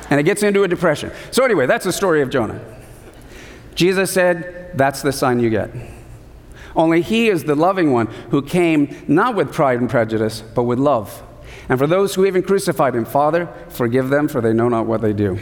and 0.10 0.20
it 0.20 0.24
gets 0.24 0.44
into 0.44 0.64
a 0.64 0.68
depression. 0.68 1.12
So, 1.32 1.46
anyway, 1.46 1.66
that's 1.66 1.86
the 1.86 1.94
story 1.94 2.22
of 2.22 2.30
Jonah. 2.30 2.60
Jesus 3.76 4.12
said, 4.12 4.72
That's 4.76 5.02
the 5.02 5.12
sign 5.12 5.40
you 5.40 5.50
get. 5.50 5.70
Only 6.76 7.02
he 7.02 7.30
is 7.30 7.44
the 7.44 7.56
loving 7.56 7.92
one 7.92 8.08
who 8.32 8.42
came 8.42 8.96
not 9.08 9.36
with 9.36 9.54
pride 9.54 9.80
and 9.80 9.90
prejudice, 9.90 10.42
but 10.42 10.64
with 10.64 10.80
love. 10.80 11.24
And 11.68 11.78
for 11.78 11.88
those 11.88 12.16
who 12.16 12.26
even 12.26 12.42
crucified 12.42 12.96
him, 12.96 13.06
Father, 13.06 13.48
forgive 13.70 14.10
them, 14.10 14.28
for 14.28 14.42
they 14.42 14.54
know 14.54 14.70
not 14.70 14.86
what 14.86 15.02
they 15.02 15.14
do. 15.14 15.40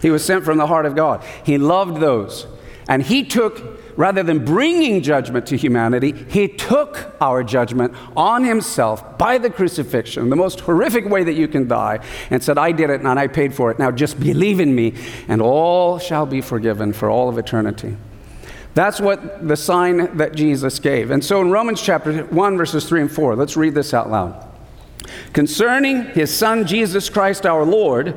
He 0.00 0.10
was 0.10 0.24
sent 0.24 0.44
from 0.44 0.58
the 0.58 0.66
heart 0.66 0.86
of 0.86 0.94
God. 0.94 1.24
He 1.44 1.58
loved 1.58 2.00
those. 2.00 2.46
And 2.88 3.02
he 3.02 3.24
took 3.24 3.77
rather 3.98 4.22
than 4.22 4.44
bringing 4.44 5.02
judgment 5.02 5.44
to 5.44 5.56
humanity, 5.56 6.12
he 6.28 6.46
took 6.46 7.12
our 7.20 7.42
judgment 7.42 7.92
on 8.16 8.44
himself 8.44 9.18
by 9.18 9.36
the 9.36 9.50
crucifixion, 9.50 10.30
the 10.30 10.36
most 10.36 10.60
horrific 10.60 11.04
way 11.06 11.24
that 11.24 11.34
you 11.34 11.48
can 11.48 11.66
die, 11.66 11.98
and 12.30 12.40
said, 12.42 12.56
I 12.56 12.70
did 12.70 12.90
it 12.90 13.00
and 13.00 13.18
I 13.18 13.26
paid 13.26 13.52
for 13.52 13.72
it. 13.72 13.78
Now 13.80 13.90
just 13.90 14.20
believe 14.20 14.60
in 14.60 14.72
me, 14.72 14.94
and 15.26 15.42
all 15.42 15.98
shall 15.98 16.26
be 16.26 16.40
forgiven 16.40 16.92
for 16.92 17.10
all 17.10 17.28
of 17.28 17.38
eternity. 17.38 17.96
That's 18.72 19.00
what 19.00 19.48
the 19.48 19.56
sign 19.56 20.16
that 20.16 20.36
Jesus 20.36 20.78
gave. 20.78 21.10
And 21.10 21.24
so 21.24 21.40
in 21.40 21.50
Romans 21.50 21.82
chapter 21.82 22.22
1, 22.22 22.56
verses 22.56 22.88
3 22.88 23.00
and 23.00 23.10
4, 23.10 23.34
let's 23.34 23.56
read 23.56 23.74
this 23.74 23.92
out 23.92 24.08
loud. 24.08 24.46
Concerning 25.32 26.04
his 26.04 26.32
son 26.32 26.68
Jesus 26.68 27.10
Christ 27.10 27.44
our 27.44 27.64
Lord, 27.64 28.16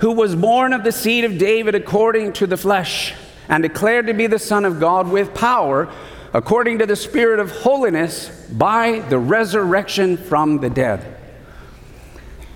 who 0.00 0.10
was 0.10 0.34
born 0.34 0.72
of 0.72 0.82
the 0.82 0.90
seed 0.90 1.22
of 1.22 1.38
David 1.38 1.76
according 1.76 2.32
to 2.32 2.48
the 2.48 2.56
flesh 2.56 3.14
and 3.50 3.62
declared 3.62 4.06
to 4.06 4.14
be 4.14 4.28
the 4.28 4.38
Son 4.38 4.64
of 4.64 4.80
God 4.80 5.10
with 5.10 5.34
power, 5.34 5.92
according 6.32 6.78
to 6.78 6.86
the 6.86 6.96
Spirit 6.96 7.40
of 7.40 7.50
holiness, 7.50 8.30
by 8.52 9.00
the 9.00 9.18
resurrection 9.18 10.16
from 10.16 10.58
the 10.60 10.70
dead. 10.70 11.18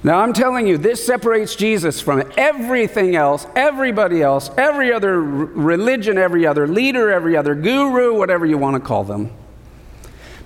Now, 0.04 0.20
I'm 0.20 0.32
telling 0.32 0.66
you, 0.66 0.78
this 0.78 1.04
separates 1.04 1.56
Jesus 1.56 2.00
from 2.00 2.30
everything 2.36 3.16
else, 3.16 3.46
everybody 3.56 4.22
else, 4.22 4.50
every 4.56 4.92
other 4.92 5.20
religion, 5.20 6.16
every 6.16 6.46
other 6.46 6.68
leader, 6.68 7.10
every 7.10 7.36
other 7.36 7.54
guru, 7.54 8.16
whatever 8.16 8.46
you 8.46 8.56
want 8.56 8.74
to 8.74 8.80
call 8.80 9.02
them. 9.02 9.32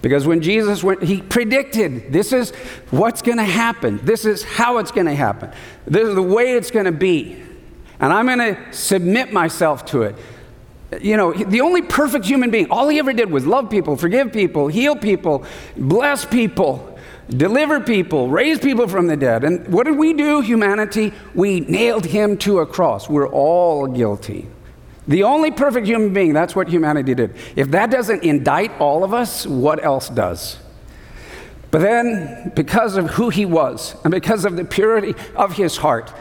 Because 0.00 0.26
when 0.26 0.40
Jesus 0.40 0.82
went, 0.82 1.02
he 1.02 1.20
predicted 1.20 2.12
this 2.12 2.32
is 2.32 2.52
what's 2.90 3.20
going 3.20 3.38
to 3.38 3.44
happen, 3.44 3.98
this 4.04 4.24
is 4.24 4.44
how 4.44 4.78
it's 4.78 4.92
going 4.92 5.06
to 5.06 5.14
happen, 5.14 5.50
this 5.87 6.08
is 6.08 6.14
the 6.14 6.22
way 6.22 6.54
it's 6.54 6.70
going 6.70 6.87
to 6.87 6.92
be. 6.92 7.42
And 8.00 8.12
I'm 8.12 8.26
going 8.26 8.38
to 8.38 8.72
submit 8.72 9.32
myself 9.32 9.84
to 9.87 10.02
it 10.02 10.14
you 11.01 11.16
know, 11.16 11.33
the 11.33 11.61
only 11.61 11.83
perfect 11.83 12.24
human 12.24 12.51
being, 12.51 12.70
all 12.70 12.88
he 12.88 12.98
ever 12.98 13.12
did 13.12 13.31
was 13.31 13.46
love 13.46 13.68
people, 13.68 13.96
forgive 13.96 14.33
people, 14.33 14.68
heal 14.68 14.96
people, 14.96 15.44
bless 15.77 16.24
people, 16.24 16.98
deliver 17.29 17.79
people, 17.81 18.29
raise 18.29 18.59
people 18.59 18.88
from 18.88 19.07
the 19.07 19.16
dead. 19.16 19.44
And 19.44 19.68
what 19.68 19.85
did 19.85 19.98
we 19.98 20.14
do, 20.14 20.40
humanity? 20.40 21.12
We 21.35 21.61
nailed 21.61 22.07
him 22.07 22.38
to 22.38 22.61
a 22.61 22.66
cross. 22.66 23.09
We're 23.09 23.29
all 23.29 23.87
guilty. 23.87 24.48
The 25.07 25.24
only 25.24 25.51
perfect 25.51 25.87
human 25.87 26.12
being, 26.12 26.33
that's 26.33 26.57
what 26.57 26.68
humanity 26.68 27.14
did. 27.14 27.35
If 27.55 27.70
that 27.70 27.90
doesn't 27.90 28.22
indict 28.22 28.79
all 28.81 29.05
of 29.05 29.12
us, 29.12 29.46
what 29.46 29.85
else 29.85 30.09
does? 30.09 30.59
But 31.70 31.81
then, 31.81 32.53
because 32.57 32.96
of 32.96 33.11
who 33.11 33.29
he 33.29 33.44
was 33.44 33.94
and 34.05 34.11
because 34.11 34.46
of 34.46 34.57
the 34.57 34.64
purity 34.64 35.14
of 35.37 35.53
his 35.57 35.77
heart, 35.77 36.12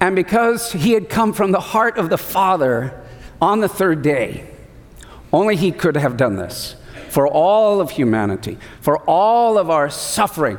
And 0.00 0.14
because 0.14 0.72
he 0.72 0.92
had 0.92 1.08
come 1.08 1.32
from 1.32 1.52
the 1.52 1.60
heart 1.60 1.98
of 1.98 2.08
the 2.10 2.18
Father 2.18 3.04
on 3.40 3.60
the 3.60 3.68
third 3.68 4.02
day, 4.02 4.48
only 5.32 5.56
he 5.56 5.72
could 5.72 5.96
have 5.96 6.16
done 6.16 6.36
this. 6.36 6.76
For 7.10 7.26
all 7.26 7.80
of 7.80 7.92
humanity, 7.92 8.58
for 8.80 8.98
all 8.98 9.56
of 9.58 9.70
our 9.70 9.88
suffering, 9.88 10.58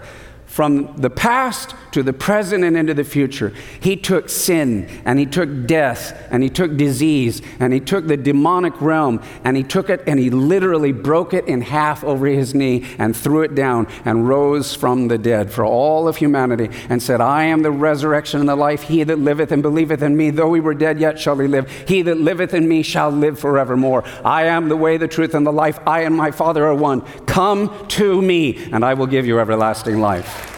from 0.49 0.95
the 0.97 1.11
past 1.11 1.75
to 1.91 2.01
the 2.01 2.11
present 2.11 2.63
and 2.63 2.75
into 2.75 2.93
the 2.93 3.03
future. 3.03 3.53
He 3.79 3.95
took 3.95 4.29
sin 4.29 4.89
and 5.05 5.19
he 5.19 5.27
took 5.27 5.67
death 5.67 6.27
and 6.31 6.41
he 6.41 6.49
took 6.49 6.75
disease 6.75 7.41
and 7.59 7.71
he 7.71 7.79
took 7.79 8.07
the 8.07 8.17
demonic 8.17 8.81
realm 8.81 9.21
and 9.43 9.55
he 9.55 9.63
took 9.63 9.91
it 9.91 10.03
and 10.07 10.19
he 10.19 10.31
literally 10.31 10.91
broke 10.91 11.35
it 11.35 11.45
in 11.45 11.61
half 11.61 12.03
over 12.03 12.25
his 12.25 12.55
knee 12.55 12.85
and 12.97 13.15
threw 13.15 13.43
it 13.43 13.53
down 13.53 13.87
and 14.05 14.27
rose 14.27 14.75
from 14.75 15.07
the 15.07 15.19
dead 15.19 15.51
for 15.51 15.63
all 15.63 16.07
of 16.07 16.17
humanity 16.17 16.69
and 16.89 17.01
said, 17.01 17.21
I 17.21 17.43
am 17.43 17.61
the 17.61 17.71
resurrection 17.71 18.39
and 18.39 18.49
the 18.49 18.55
life. 18.55 18.81
He 18.81 19.03
that 19.03 19.19
liveth 19.19 19.51
and 19.51 19.61
believeth 19.61 20.01
in 20.01 20.17
me, 20.17 20.31
though 20.31 20.53
he 20.55 20.61
were 20.61 20.73
dead, 20.73 20.99
yet 20.99 21.19
shall 21.19 21.37
he 21.37 21.47
live. 21.47 21.69
He 21.87 22.01
that 22.01 22.17
liveth 22.17 22.55
in 22.55 22.67
me 22.67 22.81
shall 22.81 23.11
live 23.11 23.39
forevermore. 23.39 24.03
I 24.25 24.45
am 24.45 24.67
the 24.67 24.77
way, 24.77 24.97
the 24.97 25.07
truth, 25.07 25.35
and 25.35 25.45
the 25.45 25.53
life. 25.53 25.79
I 25.85 26.01
and 26.01 26.15
my 26.15 26.31
Father 26.31 26.65
are 26.65 26.75
one. 26.75 27.01
Come 27.25 27.87
to 27.89 28.19
me, 28.19 28.71
and 28.71 28.83
I 28.83 28.95
will 28.95 29.07
give 29.07 29.27
you 29.27 29.39
everlasting 29.39 30.01
life. 30.01 30.48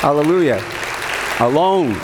Hallelujah. 0.00 0.64
Alone. 1.40 1.94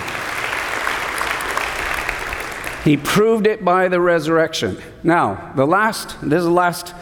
He 2.84 2.98
proved 2.98 3.46
it 3.46 3.64
by 3.64 3.88
the 3.88 4.02
resurrection. 4.02 4.76
Now, 5.02 5.54
the 5.56 5.66
last, 5.66 6.20
this 6.20 6.40
is 6.40 6.44
the 6.44 6.50
last 6.50 6.94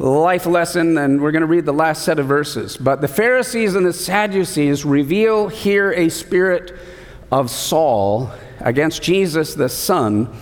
life 0.00 0.44
lesson, 0.44 0.98
and 0.98 1.22
we're 1.22 1.30
going 1.30 1.42
to 1.42 1.46
read 1.46 1.66
the 1.66 1.72
last 1.72 2.02
set 2.02 2.18
of 2.18 2.26
verses. 2.26 2.76
But 2.76 3.00
the 3.00 3.06
Pharisees 3.06 3.76
and 3.76 3.86
the 3.86 3.92
Sadducees 3.92 4.84
reveal 4.84 5.46
here 5.46 5.92
a 5.92 6.08
spirit 6.08 6.76
of 7.30 7.48
Saul 7.48 8.32
against 8.58 9.04
Jesus, 9.04 9.54
the 9.54 9.68
son 9.68 10.36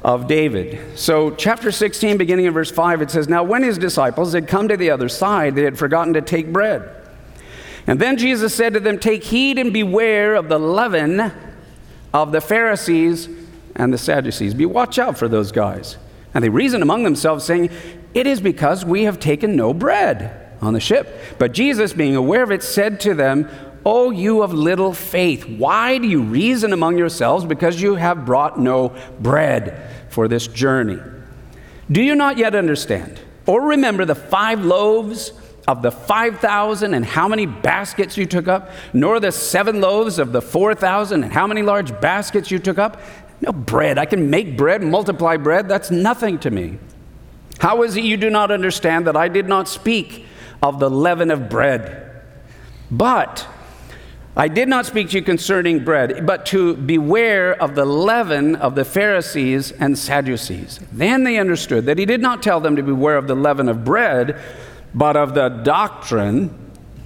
of 0.00 0.26
David. 0.26 0.98
So, 0.98 1.32
chapter 1.32 1.70
16, 1.70 2.16
beginning 2.16 2.46
in 2.46 2.54
verse 2.54 2.70
5, 2.70 3.02
it 3.02 3.10
says, 3.10 3.28
Now, 3.28 3.42
when 3.42 3.62
his 3.62 3.76
disciples 3.76 4.32
had 4.32 4.48
come 4.48 4.68
to 4.68 4.76
the 4.78 4.88
other 4.88 5.10
side, 5.10 5.54
they 5.54 5.64
had 5.64 5.78
forgotten 5.78 6.14
to 6.14 6.22
take 6.22 6.50
bread. 6.50 6.97
And 7.88 7.98
then 7.98 8.18
Jesus 8.18 8.54
said 8.54 8.74
to 8.74 8.80
them, 8.80 8.98
Take 8.98 9.24
heed 9.24 9.58
and 9.58 9.72
beware 9.72 10.34
of 10.34 10.50
the 10.50 10.58
leaven 10.58 11.32
of 12.12 12.32
the 12.32 12.40
Pharisees 12.42 13.30
and 13.74 13.92
the 13.92 13.96
Sadducees. 13.96 14.52
Be 14.52 14.66
watch 14.66 14.98
out 14.98 15.16
for 15.16 15.26
those 15.26 15.50
guys. 15.52 15.96
And 16.34 16.44
they 16.44 16.50
reasoned 16.50 16.82
among 16.82 17.04
themselves, 17.04 17.46
saying, 17.46 17.70
It 18.12 18.26
is 18.26 18.42
because 18.42 18.84
we 18.84 19.04
have 19.04 19.18
taken 19.18 19.56
no 19.56 19.72
bread 19.72 20.54
on 20.60 20.74
the 20.74 20.80
ship. 20.80 21.18
But 21.38 21.52
Jesus, 21.52 21.94
being 21.94 22.14
aware 22.14 22.42
of 22.42 22.50
it, 22.50 22.62
said 22.62 23.00
to 23.00 23.14
them, 23.14 23.48
O 23.86 24.10
you 24.10 24.42
of 24.42 24.52
little 24.52 24.92
faith, 24.92 25.48
why 25.48 25.96
do 25.96 26.06
you 26.06 26.22
reason 26.22 26.74
among 26.74 26.98
yourselves 26.98 27.46
because 27.46 27.80
you 27.80 27.94
have 27.94 28.26
brought 28.26 28.60
no 28.60 28.94
bread 29.18 29.90
for 30.10 30.28
this 30.28 30.46
journey? 30.46 30.98
Do 31.90 32.02
you 32.02 32.14
not 32.14 32.36
yet 32.36 32.54
understand? 32.54 33.18
Or 33.46 33.62
remember 33.62 34.04
the 34.04 34.14
five 34.14 34.62
loaves 34.62 35.32
of 35.68 35.82
the 35.82 35.92
5,000 35.92 36.94
and 36.94 37.04
how 37.04 37.28
many 37.28 37.44
baskets 37.44 38.16
you 38.16 38.24
took 38.24 38.48
up, 38.48 38.70
nor 38.94 39.20
the 39.20 39.30
seven 39.30 39.82
loaves 39.82 40.18
of 40.18 40.32
the 40.32 40.40
4,000 40.40 41.22
and 41.22 41.30
how 41.30 41.46
many 41.46 41.60
large 41.60 42.00
baskets 42.00 42.50
you 42.50 42.58
took 42.58 42.78
up? 42.78 42.98
No 43.42 43.52
bread. 43.52 43.98
I 43.98 44.06
can 44.06 44.30
make 44.30 44.56
bread, 44.56 44.82
multiply 44.82 45.36
bread. 45.36 45.68
That's 45.68 45.90
nothing 45.90 46.38
to 46.40 46.50
me. 46.50 46.78
How 47.58 47.82
is 47.82 47.96
it 47.96 48.04
you 48.04 48.16
do 48.16 48.30
not 48.30 48.50
understand 48.50 49.06
that 49.06 49.16
I 49.16 49.28
did 49.28 49.46
not 49.46 49.68
speak 49.68 50.24
of 50.62 50.80
the 50.80 50.88
leaven 50.88 51.30
of 51.30 51.50
bread? 51.50 52.22
But 52.90 53.46
I 54.34 54.48
did 54.48 54.68
not 54.68 54.86
speak 54.86 55.10
to 55.10 55.18
you 55.18 55.22
concerning 55.22 55.84
bread, 55.84 56.24
but 56.24 56.46
to 56.46 56.76
beware 56.76 57.60
of 57.60 57.74
the 57.74 57.84
leaven 57.84 58.56
of 58.56 58.74
the 58.74 58.86
Pharisees 58.86 59.72
and 59.72 59.98
Sadducees. 59.98 60.80
Then 60.92 61.24
they 61.24 61.36
understood 61.36 61.84
that 61.86 61.98
he 61.98 62.06
did 62.06 62.22
not 62.22 62.42
tell 62.42 62.60
them 62.60 62.76
to 62.76 62.82
beware 62.82 63.18
of 63.18 63.26
the 63.26 63.34
leaven 63.34 63.68
of 63.68 63.84
bread 63.84 64.40
but 64.98 65.16
of 65.16 65.34
the 65.34 65.48
doctrine, 65.48 66.50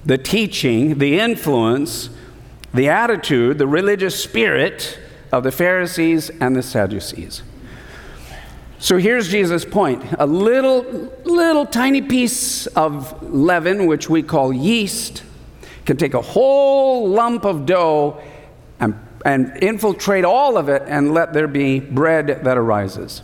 the 0.03 0.17
teaching, 0.17 0.97
the 0.97 1.19
influence, 1.19 2.09
the 2.73 2.89
attitude, 2.89 3.59
the 3.59 3.67
religious 3.67 4.21
spirit 4.21 4.97
of 5.31 5.43
the 5.43 5.51
Pharisees 5.51 6.31
and 6.41 6.55
the 6.55 6.63
Sadducees. 6.63 7.43
So 8.79 8.97
here's 8.97 9.29
Jesus' 9.29 9.63
point. 9.63 10.03
A 10.17 10.25
little, 10.25 10.81
little 11.23 11.67
tiny 11.67 12.01
piece 12.01 12.65
of 12.65 13.31
leaven, 13.31 13.85
which 13.85 14.09
we 14.09 14.23
call 14.23 14.51
yeast, 14.51 15.23
can 15.85 15.95
take 15.95 16.15
a 16.15 16.21
whole 16.21 17.07
lump 17.07 17.45
of 17.45 17.67
dough 17.67 18.23
and, 18.79 18.99
and 19.23 19.55
infiltrate 19.61 20.25
all 20.25 20.57
of 20.57 20.67
it 20.67 20.81
and 20.87 21.13
let 21.13 21.31
there 21.31 21.47
be 21.47 21.79
bread 21.79 22.41
that 22.43 22.57
arises. 22.57 23.21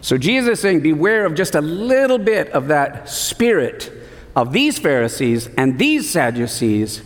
So 0.00 0.16
Jesus 0.16 0.54
is 0.54 0.60
saying, 0.60 0.80
Beware 0.80 1.26
of 1.26 1.34
just 1.34 1.54
a 1.54 1.60
little 1.60 2.18
bit 2.18 2.50
of 2.50 2.68
that 2.68 3.08
spirit 3.08 3.92
of 4.34 4.52
these 4.52 4.78
Pharisees 4.78 5.48
and 5.56 5.78
these 5.78 6.08
Sadducees, 6.08 7.02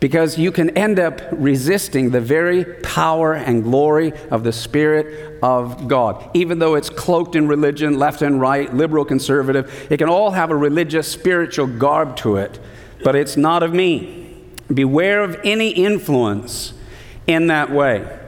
because 0.00 0.38
you 0.38 0.52
can 0.52 0.70
end 0.70 0.98
up 0.98 1.20
resisting 1.32 2.10
the 2.10 2.20
very 2.20 2.64
power 2.64 3.34
and 3.34 3.62
glory 3.62 4.12
of 4.30 4.44
the 4.44 4.52
Spirit 4.52 5.42
of 5.42 5.88
God. 5.88 6.30
Even 6.34 6.58
though 6.58 6.74
it's 6.74 6.90
cloaked 6.90 7.36
in 7.36 7.48
religion, 7.48 7.98
left 7.98 8.22
and 8.22 8.40
right, 8.40 8.72
liberal, 8.74 9.04
conservative, 9.04 9.86
it 9.90 9.98
can 9.98 10.08
all 10.08 10.32
have 10.32 10.50
a 10.50 10.56
religious, 10.56 11.10
spiritual 11.10 11.66
garb 11.66 12.16
to 12.16 12.36
it, 12.36 12.58
but 13.02 13.14
it's 13.14 13.36
not 13.36 13.62
of 13.62 13.72
me. 13.72 14.42
Beware 14.72 15.22
of 15.22 15.38
any 15.44 15.70
influence 15.70 16.74
in 17.26 17.46
that 17.46 17.70
way. 17.70 18.20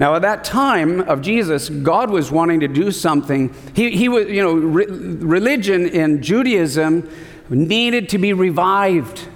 Now, 0.00 0.16
at 0.16 0.22
that 0.22 0.42
time 0.42 1.00
of 1.00 1.22
Jesus, 1.22 1.68
God 1.68 2.10
was 2.10 2.30
wanting 2.32 2.60
to 2.60 2.68
do 2.68 2.90
something. 2.90 3.54
He, 3.74 3.96
he 3.96 4.08
was, 4.08 4.28
you 4.28 4.42
know, 4.42 4.54
re- 4.54 4.86
religion 4.86 5.86
in 5.86 6.20
Judaism 6.20 7.08
needed 7.48 8.08
to 8.08 8.18
be 8.18 8.32
revived. 8.32 9.28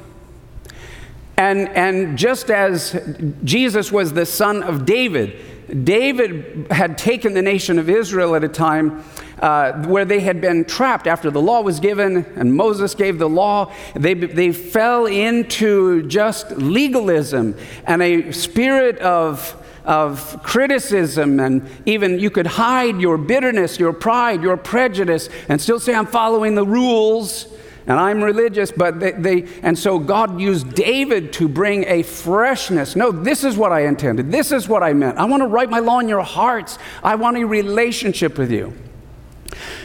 And, 1.36 1.68
and 1.68 2.18
just 2.18 2.50
as 2.50 3.00
Jesus 3.44 3.92
was 3.92 4.12
the 4.12 4.26
son 4.26 4.64
of 4.64 4.84
David, 4.84 5.36
David 5.84 6.66
had 6.72 6.98
taken 6.98 7.34
the 7.34 7.42
nation 7.42 7.78
of 7.78 7.88
Israel 7.88 8.34
at 8.34 8.42
a 8.42 8.48
time 8.48 9.04
uh, 9.38 9.84
where 9.84 10.04
they 10.04 10.18
had 10.18 10.40
been 10.40 10.64
trapped 10.64 11.06
after 11.06 11.30
the 11.30 11.40
law 11.40 11.60
was 11.60 11.78
given 11.78 12.24
and 12.34 12.52
Moses 12.54 12.94
gave 12.96 13.18
the 13.18 13.28
law. 13.28 13.72
They, 13.94 14.14
they 14.14 14.50
fell 14.50 15.06
into 15.06 16.02
just 16.08 16.50
legalism 16.52 17.54
and 17.86 18.02
a 18.02 18.32
spirit 18.32 18.98
of 18.98 19.54
of 19.88 20.42
criticism, 20.42 21.40
and 21.40 21.66
even 21.86 22.20
you 22.20 22.28
could 22.28 22.46
hide 22.46 23.00
your 23.00 23.16
bitterness, 23.16 23.78
your 23.78 23.94
pride, 23.94 24.42
your 24.42 24.58
prejudice, 24.58 25.30
and 25.48 25.58
still 25.60 25.80
say, 25.80 25.94
I'm 25.94 26.06
following 26.06 26.54
the 26.54 26.66
rules 26.66 27.48
and 27.86 27.98
I'm 27.98 28.22
religious, 28.22 28.70
but 28.70 29.00
they, 29.00 29.12
they, 29.12 29.48
and 29.62 29.76
so 29.76 29.98
God 29.98 30.38
used 30.38 30.74
David 30.74 31.32
to 31.32 31.48
bring 31.48 31.84
a 31.86 32.02
freshness. 32.02 32.96
No, 32.96 33.10
this 33.10 33.44
is 33.44 33.56
what 33.56 33.72
I 33.72 33.86
intended. 33.86 34.30
This 34.30 34.52
is 34.52 34.68
what 34.68 34.82
I 34.82 34.92
meant. 34.92 35.16
I 35.16 35.24
want 35.24 35.42
to 35.42 35.46
write 35.46 35.70
my 35.70 35.78
law 35.78 35.98
in 36.00 36.06
your 36.06 36.22
hearts. 36.22 36.78
I 37.02 37.14
want 37.14 37.38
a 37.38 37.46
relationship 37.46 38.36
with 38.36 38.52
you. 38.52 38.74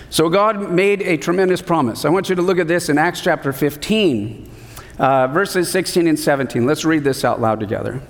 So 0.09 0.27
God 0.27 0.69
made 0.69 1.01
a 1.01 1.15
tremendous 1.15 1.61
promise. 1.61 2.03
I 2.03 2.09
want 2.09 2.27
you 2.27 2.35
to 2.35 2.41
look 2.41 2.59
at 2.59 2.67
this 2.67 2.89
in 2.89 2.97
Acts 2.97 3.21
chapter 3.21 3.53
15, 3.53 4.51
uh, 4.99 5.27
verses 5.27 5.71
16 5.71 6.05
and 6.05 6.19
17. 6.19 6.65
Let's 6.65 6.83
read 6.83 7.05
this 7.05 7.23
out 7.23 7.39
loud 7.39 7.61
together. 7.61 8.01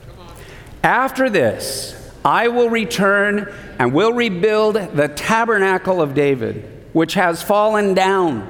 After 0.83 1.29
this, 1.29 2.11
I 2.25 2.49
will 2.49 2.69
return 2.69 3.53
and 3.79 3.93
will 3.93 4.11
rebuild 4.11 4.75
the 4.75 5.07
tabernacle 5.07 6.01
of 6.01 6.13
David, 6.13 6.69
which 6.91 7.13
has 7.13 7.41
fallen 7.41 7.93
down. 7.93 8.49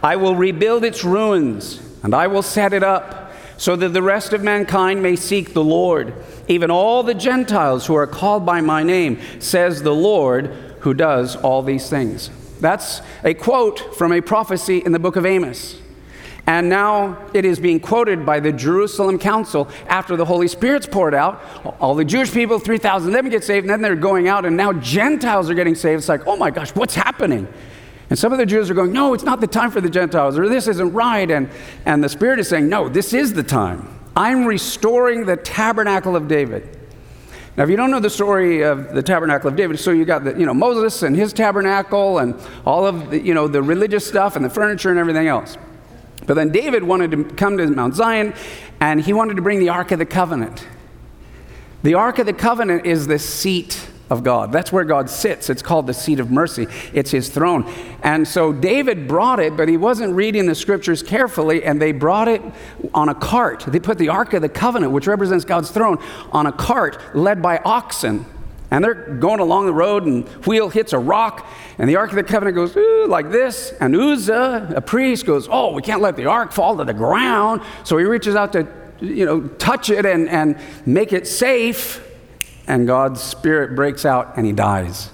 I 0.00 0.16
will 0.16 0.36
rebuild 0.36 0.84
its 0.84 1.04
ruins, 1.04 1.80
and 2.04 2.14
I 2.14 2.28
will 2.28 2.42
set 2.42 2.72
it 2.72 2.84
up, 2.84 3.32
so 3.56 3.74
that 3.76 3.88
the 3.88 4.02
rest 4.02 4.32
of 4.32 4.42
mankind 4.42 5.02
may 5.02 5.16
seek 5.16 5.52
the 5.52 5.64
Lord, 5.64 6.14
even 6.46 6.70
all 6.70 7.02
the 7.02 7.14
Gentiles 7.14 7.86
who 7.86 7.94
are 7.94 8.06
called 8.06 8.46
by 8.46 8.60
my 8.60 8.82
name, 8.82 9.18
says 9.40 9.82
the 9.82 9.94
Lord 9.94 10.46
who 10.80 10.94
does 10.94 11.34
all 11.36 11.62
these 11.62 11.88
things. 11.88 12.30
That's 12.60 13.00
a 13.24 13.34
quote 13.34 13.96
from 13.96 14.12
a 14.12 14.20
prophecy 14.20 14.78
in 14.78 14.92
the 14.92 14.98
book 14.98 15.16
of 15.16 15.26
Amos. 15.26 15.80
And 16.46 16.68
now 16.68 17.18
it 17.32 17.44
is 17.44 17.58
being 17.58 17.80
quoted 17.80 18.26
by 18.26 18.38
the 18.38 18.52
Jerusalem 18.52 19.18
Council 19.18 19.68
after 19.88 20.14
the 20.14 20.26
Holy 20.26 20.46
Spirit's 20.46 20.86
poured 20.86 21.14
out. 21.14 21.42
All 21.80 21.94
the 21.94 22.04
Jewish 22.04 22.32
people, 22.32 22.58
3,000 22.58 23.08
of 23.08 23.14
them 23.14 23.30
get 23.30 23.44
saved, 23.44 23.64
and 23.64 23.70
then 23.70 23.80
they're 23.80 23.96
going 23.96 24.28
out, 24.28 24.44
and 24.44 24.56
now 24.56 24.72
Gentiles 24.74 25.48
are 25.48 25.54
getting 25.54 25.74
saved. 25.74 26.00
It's 26.00 26.08
like, 26.08 26.26
oh 26.26 26.36
my 26.36 26.50
gosh, 26.50 26.74
what's 26.74 26.94
happening? 26.94 27.48
And 28.10 28.18
some 28.18 28.32
of 28.32 28.38
the 28.38 28.44
Jews 28.44 28.68
are 28.68 28.74
going, 28.74 28.92
no, 28.92 29.14
it's 29.14 29.24
not 29.24 29.40
the 29.40 29.46
time 29.46 29.70
for 29.70 29.80
the 29.80 29.88
Gentiles, 29.88 30.38
or 30.38 30.48
this 30.48 30.68
isn't 30.68 30.92
right. 30.92 31.30
And, 31.30 31.48
and 31.86 32.04
the 32.04 32.10
Spirit 32.10 32.38
is 32.38 32.48
saying, 32.48 32.68
no, 32.68 32.90
this 32.90 33.14
is 33.14 33.32
the 33.32 33.42
time. 33.42 33.88
I'm 34.14 34.44
restoring 34.44 35.24
the 35.24 35.36
tabernacle 35.36 36.14
of 36.14 36.28
David. 36.28 36.78
Now, 37.56 37.64
if 37.64 37.70
you 37.70 37.76
don't 37.76 37.90
know 37.90 38.00
the 38.00 38.10
story 38.10 38.62
of 38.62 38.94
the 38.94 39.02
tabernacle 39.02 39.48
of 39.48 39.56
David, 39.56 39.78
so 39.78 39.92
you 39.92 40.04
got 40.04 40.24
the, 40.24 40.38
you 40.38 40.44
know, 40.44 40.54
Moses 40.54 41.02
and 41.02 41.16
his 41.16 41.32
tabernacle 41.32 42.18
and 42.18 42.34
all 42.66 42.86
of 42.86 43.10
the, 43.10 43.20
you 43.20 43.32
know, 43.32 43.48
the 43.48 43.62
religious 43.62 44.06
stuff 44.06 44.36
and 44.36 44.44
the 44.44 44.50
furniture 44.50 44.90
and 44.90 44.98
everything 44.98 45.28
else. 45.28 45.56
But 46.26 46.34
then 46.34 46.50
David 46.50 46.82
wanted 46.82 47.10
to 47.10 47.24
come 47.24 47.58
to 47.58 47.66
Mount 47.66 47.94
Zion 47.94 48.34
and 48.80 49.00
he 49.00 49.12
wanted 49.12 49.36
to 49.36 49.42
bring 49.42 49.60
the 49.60 49.68
Ark 49.68 49.92
of 49.92 49.98
the 49.98 50.06
Covenant. 50.06 50.66
The 51.82 51.94
Ark 51.94 52.18
of 52.18 52.26
the 52.26 52.32
Covenant 52.32 52.86
is 52.86 53.06
the 53.06 53.18
seat 53.18 53.88
of 54.10 54.22
God. 54.22 54.52
That's 54.52 54.72
where 54.72 54.84
God 54.84 55.08
sits. 55.08 55.48
It's 55.48 55.62
called 55.62 55.86
the 55.86 55.94
seat 55.94 56.20
of 56.20 56.30
mercy, 56.30 56.66
it's 56.92 57.10
his 57.10 57.28
throne. 57.28 57.70
And 58.02 58.26
so 58.26 58.52
David 58.52 59.08
brought 59.08 59.40
it, 59.40 59.56
but 59.56 59.68
he 59.68 59.76
wasn't 59.76 60.14
reading 60.14 60.46
the 60.46 60.54
scriptures 60.54 61.02
carefully, 61.02 61.64
and 61.64 61.80
they 61.80 61.92
brought 61.92 62.28
it 62.28 62.42
on 62.92 63.08
a 63.08 63.14
cart. 63.14 63.64
They 63.66 63.80
put 63.80 63.98
the 63.98 64.10
Ark 64.10 64.34
of 64.34 64.42
the 64.42 64.48
Covenant, 64.48 64.92
which 64.92 65.06
represents 65.06 65.44
God's 65.44 65.70
throne, 65.70 65.98
on 66.32 66.46
a 66.46 66.52
cart 66.52 66.98
led 67.14 67.40
by 67.40 67.58
oxen. 67.64 68.26
And 68.74 68.82
they're 68.82 68.94
going 68.94 69.38
along 69.38 69.66
the 69.66 69.72
road, 69.72 70.02
and 70.02 70.26
wheel 70.46 70.68
hits 70.68 70.92
a 70.92 70.98
rock, 70.98 71.46
and 71.78 71.88
the 71.88 71.94
Ark 71.94 72.10
of 72.10 72.16
the 72.16 72.24
Covenant 72.24 72.56
goes 72.56 72.74
like 73.08 73.30
this. 73.30 73.72
And 73.80 73.94
Uzzah, 73.94 74.72
a 74.74 74.80
priest, 74.80 75.26
goes, 75.26 75.46
Oh, 75.48 75.72
we 75.72 75.80
can't 75.80 76.02
let 76.02 76.16
the 76.16 76.26
Ark 76.26 76.50
fall 76.50 76.76
to 76.78 76.84
the 76.84 76.92
ground. 76.92 77.62
So 77.84 77.96
he 77.98 78.04
reaches 78.04 78.34
out 78.34 78.52
to, 78.54 78.66
you 79.00 79.26
know, 79.26 79.46
touch 79.46 79.90
it 79.90 80.04
and, 80.04 80.28
and 80.28 80.58
make 80.84 81.12
it 81.12 81.28
safe 81.28 82.04
and 82.66 82.84
God's 82.84 83.20
spirit 83.20 83.76
breaks 83.76 84.04
out 84.04 84.36
and 84.36 84.44
he 84.44 84.50
dies. 84.50 85.10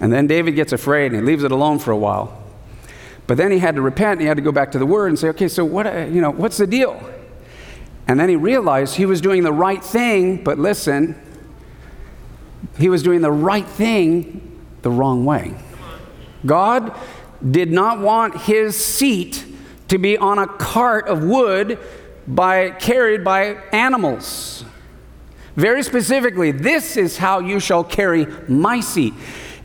And 0.00 0.12
then 0.12 0.26
David 0.26 0.56
gets 0.56 0.72
afraid 0.72 1.12
and 1.12 1.20
he 1.20 1.22
leaves 1.22 1.44
it 1.44 1.52
alone 1.52 1.78
for 1.78 1.92
a 1.92 1.96
while. 1.96 2.42
But 3.28 3.36
then 3.36 3.52
he 3.52 3.60
had 3.60 3.76
to 3.76 3.82
repent 3.82 4.14
and 4.14 4.22
he 4.22 4.26
had 4.26 4.36
to 4.36 4.42
go 4.42 4.50
back 4.50 4.72
to 4.72 4.80
the 4.80 4.86
word 4.86 5.10
and 5.10 5.18
say, 5.18 5.28
okay, 5.28 5.46
so 5.46 5.64
what, 5.64 5.86
uh, 5.86 6.06
you 6.06 6.20
know, 6.20 6.32
what's 6.32 6.56
the 6.56 6.66
deal? 6.66 7.00
And 8.08 8.18
then 8.18 8.28
he 8.28 8.34
realized 8.34 8.96
he 8.96 9.06
was 9.06 9.20
doing 9.20 9.44
the 9.44 9.52
right 9.52 9.82
thing, 9.82 10.42
but 10.42 10.58
listen, 10.58 11.14
he 12.78 12.88
was 12.88 13.02
doing 13.02 13.20
the 13.20 13.32
right 13.32 13.66
thing 13.66 14.60
the 14.82 14.90
wrong 14.90 15.24
way. 15.24 15.54
God 16.44 16.94
did 17.50 17.70
not 17.70 18.00
want 18.00 18.42
his 18.42 18.82
seat 18.82 19.44
to 19.88 19.98
be 19.98 20.16
on 20.16 20.38
a 20.38 20.46
cart 20.46 21.08
of 21.08 21.24
wood 21.24 21.78
by, 22.26 22.70
carried 22.70 23.24
by 23.24 23.56
animals. 23.72 24.64
Very 25.56 25.82
specifically, 25.82 26.50
this 26.50 26.96
is 26.96 27.18
how 27.18 27.38
you 27.38 27.60
shall 27.60 27.84
carry 27.84 28.26
my 28.48 28.80
seat. 28.80 29.14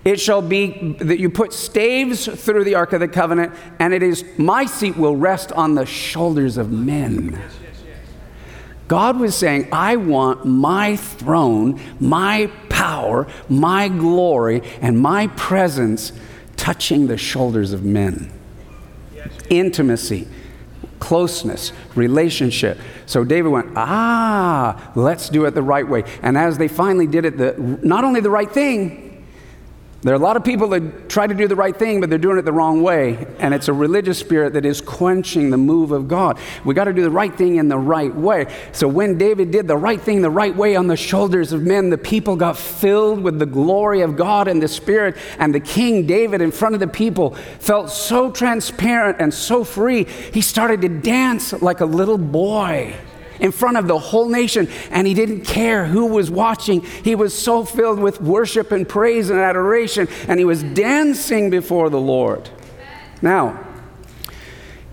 It 0.06 0.20
shall 0.20 0.42
be 0.42 0.94
that 1.00 1.20
you 1.20 1.30
put 1.30 1.52
staves 1.52 2.26
through 2.26 2.64
the 2.64 2.76
Ark 2.76 2.94
of 2.94 3.00
the 3.00 3.08
Covenant, 3.08 3.54
and 3.80 3.94
it 3.94 4.04
is 4.04 4.24
my 4.38 4.66
seat 4.66 4.96
will 4.96 5.16
rest 5.16 5.52
on 5.52 5.76
the 5.76 5.86
shoulders 5.86 6.58
of 6.58 6.72
men. 6.72 7.42
God 8.88 9.20
was 9.20 9.36
saying, 9.36 9.68
I 9.72 9.98
want 9.98 10.46
my 10.46 10.96
throne, 10.96 11.80
my 12.00 12.52
power, 12.80 13.28
my 13.50 13.89
glory, 13.89 14.62
and 14.80 14.98
my 14.98 15.28
presence 15.28 16.13
touching 16.56 17.08
the 17.08 17.18
shoulders 17.18 17.74
of 17.74 17.84
men. 17.84 18.32
Intimacy 19.50 20.28
closeness, 21.00 21.72
relationship. 21.96 22.78
So 23.06 23.24
David 23.24 23.50
went, 23.50 23.72
ah, 23.78 24.92
let's 24.96 25.30
do 25.30 25.46
it 25.46 25.52
the 25.52 25.62
right 25.62 25.88
way. 25.88 26.04
And 26.22 26.38
as 26.38 26.58
they 26.58 26.68
finally 26.68 27.08
did 27.08 27.24
it, 27.24 27.38
the, 27.38 27.56
not 27.82 28.04
only 28.04 28.20
the 28.20 28.30
right 28.30 28.52
thing, 28.52 29.09
there 30.02 30.14
are 30.14 30.16
a 30.16 30.20
lot 30.20 30.38
of 30.38 30.46
people 30.46 30.70
that 30.70 31.10
try 31.10 31.28
to 31.28 31.34
do 31.34 31.46
the 31.46 31.58
right 31.58 31.76
thing, 31.76 32.00
but 32.00 32.10
they're 32.10 32.18
doing 32.18 32.38
it 32.38 32.46
the 32.46 32.54
wrong 32.54 32.82
way. 32.82 33.28
And 33.40 33.54
it's 33.54 33.68
a 33.68 33.74
religious 33.74 34.18
spirit 34.18 34.54
that 34.54 34.66
is 34.66 34.80
quenching 34.80 35.50
the 35.50 35.58
move 35.58 35.92
of 35.92 36.08
God. 36.08 36.40
We 36.64 36.74
got 36.74 36.86
to 36.86 36.94
do 36.94 37.02
the 37.02 37.12
right 37.12 37.36
thing 37.36 37.58
in 37.58 37.68
the 37.68 37.78
right 37.78 38.14
way. 38.16 38.48
So 38.72 38.88
when 38.88 39.18
David 39.18 39.52
did 39.52 39.68
the 39.68 39.76
right 39.76 40.00
thing 40.00 40.22
the 40.22 40.30
right 40.30 40.56
way 40.56 40.78
on 40.78 40.88
the 40.88 40.96
shoulders 40.96 41.52
of 41.52 41.64
men, 41.64 41.90
the 41.90 41.98
people 41.98 42.38
got 42.38 42.56
filled 42.58 43.22
with 43.22 43.40
the 43.40 43.46
glory 43.46 44.00
of 44.00 44.16
God 44.16 44.48
and 44.48 44.64
the 44.64 44.70
Spirit. 44.70 45.18
And 45.38 45.54
the 45.54 45.60
king, 45.60 46.08
David, 46.08 46.42
in 46.42 46.52
front 46.52 46.76
of 46.76 46.80
the 46.80 46.88
people, 46.88 47.32
felt 47.60 47.90
so 47.90 48.32
transparent 48.32 49.18
and 49.20 49.34
so 49.34 49.66
free, 49.66 50.06
he 50.06 50.40
started 50.40 50.80
to 50.82 50.90
dance 50.90 51.52
like 51.62 51.82
a 51.82 51.86
little 51.86 52.18
boy 52.18 52.96
in 53.39 53.52
front 53.52 53.78
of 53.78 53.88
the 53.88 53.97
whole 53.97 54.30
nation, 54.30 54.67
and 54.91 55.08
he 55.08 55.13
didn't 55.13 55.41
care 55.41 55.86
who 55.86 56.06
was 56.08 56.30
watching. 56.30 56.82
He 56.82 57.15
was 57.15 57.38
so 57.38 57.63
filled 57.65 57.99
with 57.99 58.21
worship 58.21 58.71
and 58.71 58.88
praise 58.88 59.30
and 59.30 59.39
adoration, 59.39 60.08
and 60.28 60.39
he 60.39 60.45
was 60.45 60.63
dancing 60.63 61.49
before 61.49 61.89
the 61.89 61.99
Lord. 61.99 62.49
Now, 63.21 63.65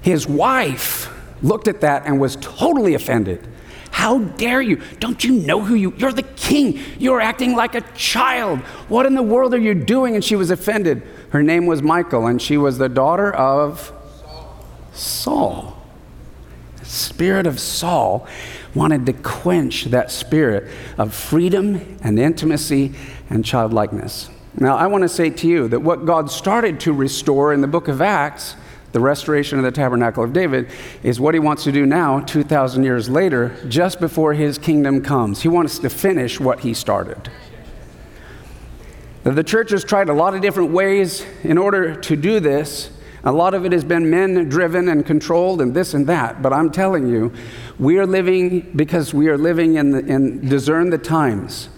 his 0.00 0.26
wife 0.26 1.12
looked 1.42 1.68
at 1.68 1.80
that 1.80 2.06
and 2.06 2.20
was 2.20 2.36
totally 2.36 2.94
offended. 2.94 3.46
How 3.90 4.18
dare 4.18 4.60
you? 4.60 4.82
Don't 5.00 5.24
you 5.24 5.32
know 5.32 5.62
who 5.62 5.74
you 5.74 5.94
You're 5.96 6.12
the 6.12 6.22
king. 6.22 6.78
You're 6.98 7.20
acting 7.20 7.56
like 7.56 7.74
a 7.74 7.80
child. 7.94 8.60
What 8.88 9.06
in 9.06 9.14
the 9.14 9.22
world 9.22 9.54
are 9.54 9.58
you 9.58 9.72
doing? 9.72 10.14
And 10.14 10.22
she 10.22 10.36
was 10.36 10.50
offended. 10.50 11.02
Her 11.30 11.42
name 11.42 11.64
was 11.64 11.82
Michal 11.82 12.26
and 12.26 12.40
she 12.40 12.58
was 12.58 12.76
the 12.76 12.90
daughter 12.90 13.32
of 13.32 13.92
Saul 14.92 15.75
spirit 16.86 17.46
of 17.46 17.60
Saul 17.60 18.26
wanted 18.74 19.06
to 19.06 19.12
quench 19.12 19.84
that 19.86 20.10
spirit 20.10 20.70
of 20.98 21.14
freedom 21.14 21.98
and 22.02 22.18
intimacy 22.18 22.94
and 23.30 23.44
childlikeness. 23.44 24.30
Now, 24.58 24.76
I 24.76 24.86
want 24.86 25.02
to 25.02 25.08
say 25.08 25.30
to 25.30 25.46
you 25.46 25.68
that 25.68 25.80
what 25.80 26.06
God 26.06 26.30
started 26.30 26.80
to 26.80 26.92
restore 26.92 27.52
in 27.52 27.60
the 27.60 27.66
book 27.66 27.88
of 27.88 28.00
Acts, 28.00 28.56
the 28.92 29.00
restoration 29.00 29.58
of 29.58 29.64
the 29.64 29.70
tabernacle 29.70 30.24
of 30.24 30.32
David, 30.32 30.70
is 31.02 31.20
what 31.20 31.34
he 31.34 31.40
wants 31.40 31.64
to 31.64 31.72
do 31.72 31.84
now, 31.84 32.20
2,000 32.20 32.82
years 32.82 33.10
later, 33.10 33.54
just 33.68 34.00
before 34.00 34.32
his 34.32 34.56
kingdom 34.56 35.02
comes. 35.02 35.42
He 35.42 35.48
wants 35.48 35.78
to 35.80 35.90
finish 35.90 36.40
what 36.40 36.60
he 36.60 36.72
started. 36.72 37.30
The 39.24 39.44
church 39.44 39.72
has 39.72 39.84
tried 39.84 40.08
a 40.08 40.14
lot 40.14 40.34
of 40.34 40.40
different 40.40 40.70
ways 40.70 41.26
in 41.42 41.58
order 41.58 41.94
to 41.96 42.16
do 42.16 42.40
this. 42.40 42.90
A 43.26 43.32
lot 43.32 43.54
of 43.54 43.64
it 43.64 43.72
has 43.72 43.82
been 43.82 44.08
men 44.08 44.48
driven 44.48 44.88
and 44.88 45.04
controlled 45.04 45.60
and 45.60 45.74
this 45.74 45.94
and 45.94 46.06
that. 46.06 46.42
But 46.42 46.52
I'm 46.52 46.70
telling 46.70 47.08
you, 47.08 47.32
we 47.76 47.98
are 47.98 48.06
living 48.06 48.70
because 48.76 49.12
we 49.12 49.28
are 49.28 49.36
living 49.36 49.74
in, 49.74 49.90
the, 49.90 49.98
in 49.98 50.48
discern 50.48 50.90
the 50.90 50.98
times. 50.98 51.68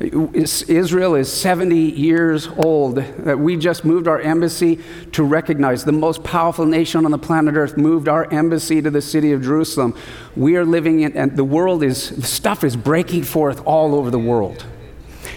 Israel 0.00 1.14
is 1.14 1.32
70 1.32 1.76
years 1.76 2.48
old. 2.48 2.96
We 3.24 3.56
just 3.56 3.84
moved 3.84 4.08
our 4.08 4.20
embassy 4.20 4.80
to 5.12 5.22
recognize 5.22 5.84
the 5.84 5.92
most 5.92 6.24
powerful 6.24 6.66
nation 6.66 7.04
on 7.04 7.12
the 7.12 7.18
planet 7.18 7.54
Earth. 7.54 7.76
Moved 7.76 8.08
our 8.08 8.28
embassy 8.32 8.82
to 8.82 8.90
the 8.90 9.02
city 9.02 9.30
of 9.30 9.42
Jerusalem. 9.42 9.96
We 10.34 10.56
are 10.56 10.64
living 10.64 11.00
in, 11.02 11.16
and 11.16 11.36
the 11.36 11.44
world 11.44 11.84
is 11.84 12.26
stuff 12.28 12.64
is 12.64 12.74
breaking 12.74 13.22
forth 13.22 13.62
all 13.64 13.94
over 13.94 14.10
the 14.10 14.18
world. 14.18 14.66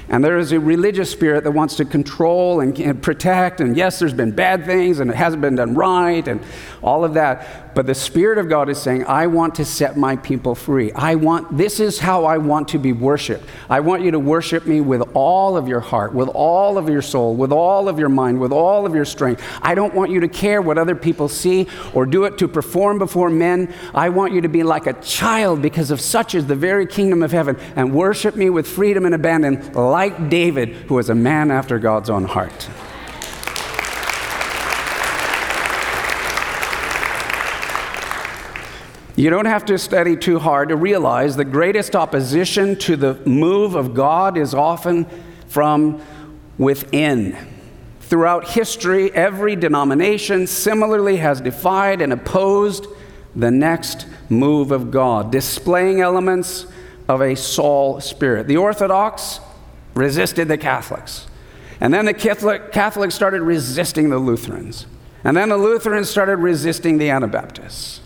And 0.07 0.23
there 0.23 0.37
is 0.37 0.51
a 0.51 0.59
religious 0.59 1.09
spirit 1.09 1.43
that 1.45 1.51
wants 1.51 1.75
to 1.77 1.85
control 1.85 2.59
and, 2.59 2.77
and, 2.79 3.01
protect. 3.01 3.59
And 3.59 3.75
yes, 3.75 3.97
there's 3.99 4.13
been 4.13 4.31
bad 4.31 4.65
things 4.65 4.99
and 4.99 5.09
it 5.09 5.15
hasn't 5.15 5.41
been 5.41 5.55
done 5.55 5.73
right 5.73 6.27
and 6.27 6.41
all 6.83 7.03
of 7.03 7.15
that. 7.15 7.64
But 7.75 7.87
the 7.87 7.93
Spirit 7.93 8.37
of 8.37 8.47
God 8.47 8.69
is 8.69 8.81
saying, 8.81 9.03
I 9.05 9.27
want 9.27 9.55
to 9.55 9.65
set 9.65 9.97
my 9.97 10.15
people 10.15 10.55
free. 10.55 10.93
I 10.93 11.15
want, 11.15 11.57
this 11.57 11.81
is 11.81 11.99
how 11.99 12.23
I 12.23 12.37
want 12.37 12.69
to 12.69 12.77
be 12.77 12.93
worshiped. 12.93 13.45
I 13.69 13.81
want 13.81 14.01
you 14.01 14.11
to 14.11 14.19
worship 14.19 14.65
me 14.65 14.79
with 14.79 15.01
all 15.13 15.57
of 15.57 15.67
your 15.67 15.81
heart, 15.81 16.13
with 16.13 16.29
all 16.29 16.77
of 16.77 16.87
your 16.87 17.01
soul, 17.01 17.35
with 17.35 17.51
all 17.51 17.89
of 17.89 17.99
your 17.99 18.07
mind, 18.07 18.39
with 18.39 18.53
all 18.53 18.85
of 18.85 18.95
your 18.95 19.03
strength. 19.03 19.43
I 19.61 19.75
don't 19.75 19.93
want 19.93 20.09
you 20.09 20.21
to 20.21 20.29
care 20.29 20.61
what 20.61 20.77
other 20.77 20.95
people 20.95 21.27
see 21.27 21.67
or 21.93 22.05
do 22.05 22.23
it 22.23 22.37
to 22.37 22.47
perform 22.47 22.97
before 22.97 23.29
men. 23.29 23.73
I 23.93 24.07
want 24.07 24.31
you 24.31 24.39
to 24.39 24.49
be 24.49 24.63
like 24.63 24.87
a 24.87 24.93
child 25.01 25.61
because 25.61 25.91
of 25.91 25.99
such 25.99 26.33
is 26.33 26.47
the 26.47 26.55
very 26.55 26.87
kingdom 26.87 27.23
of 27.23 27.33
heaven 27.33 27.57
and 27.75 27.93
worship 27.93 28.37
me 28.37 28.49
with 28.49 28.67
freedom 28.67 29.05
and 29.05 29.13
abandon 29.13 29.73
like 29.73 30.29
David, 30.29 30.69
who 30.69 30.93
was 30.93 31.09
a 31.09 31.15
man 31.15 31.51
after 31.51 31.77
God's 31.77 32.09
own 32.09 32.23
heart. 32.23 32.69
You 39.17 39.29
don't 39.29 39.45
have 39.45 39.63
to 39.65 39.77
study 39.77 40.17
too 40.17 40.39
hard 40.39 40.69
to 40.69 40.75
realize 40.75 41.37
the 41.37 41.45
greatest 41.45 41.95
opposition 41.95 42.75
to 42.79 42.97
the 42.97 43.13
move 43.25 43.73
of 43.73 43.93
God 43.93 44.37
is 44.37 44.53
often 44.53 45.07
from 45.47 46.01
within. 46.57 47.37
Throughout 48.01 48.49
history, 48.49 49.13
every 49.15 49.55
denomination 49.55 50.47
similarly 50.47 51.17
has 51.17 51.39
defied 51.39 52.01
and 52.01 52.11
opposed 52.11 52.87
the 53.35 53.51
next 53.51 54.05
move 54.29 54.71
of 54.71 54.91
God, 54.91 55.31
displaying 55.31 56.01
elements 56.01 56.67
of 57.07 57.21
a 57.21 57.35
Saul 57.35 58.01
spirit. 58.01 58.47
The 58.47 58.57
Orthodox 58.57 59.39
resisted 59.93 60.49
the 60.49 60.57
Catholics. 60.57 61.27
And 61.79 61.93
then 61.93 62.05
the 62.05 62.13
Catholic, 62.13 62.73
Catholics 62.73 63.15
started 63.15 63.41
resisting 63.41 64.09
the 64.09 64.17
Lutherans. 64.17 64.87
And 65.23 65.35
then 65.37 65.49
the 65.49 65.57
Lutherans 65.57 66.09
started 66.09 66.37
resisting 66.37 66.97
the 66.97 67.09
Anabaptists. 67.09 68.01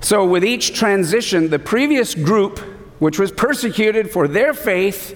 So, 0.00 0.24
with 0.24 0.44
each 0.44 0.74
transition, 0.74 1.50
the 1.50 1.58
previous 1.58 2.14
group, 2.14 2.58
which 2.98 3.18
was 3.18 3.32
persecuted 3.32 4.10
for 4.10 4.28
their 4.28 4.54
faith, 4.54 5.14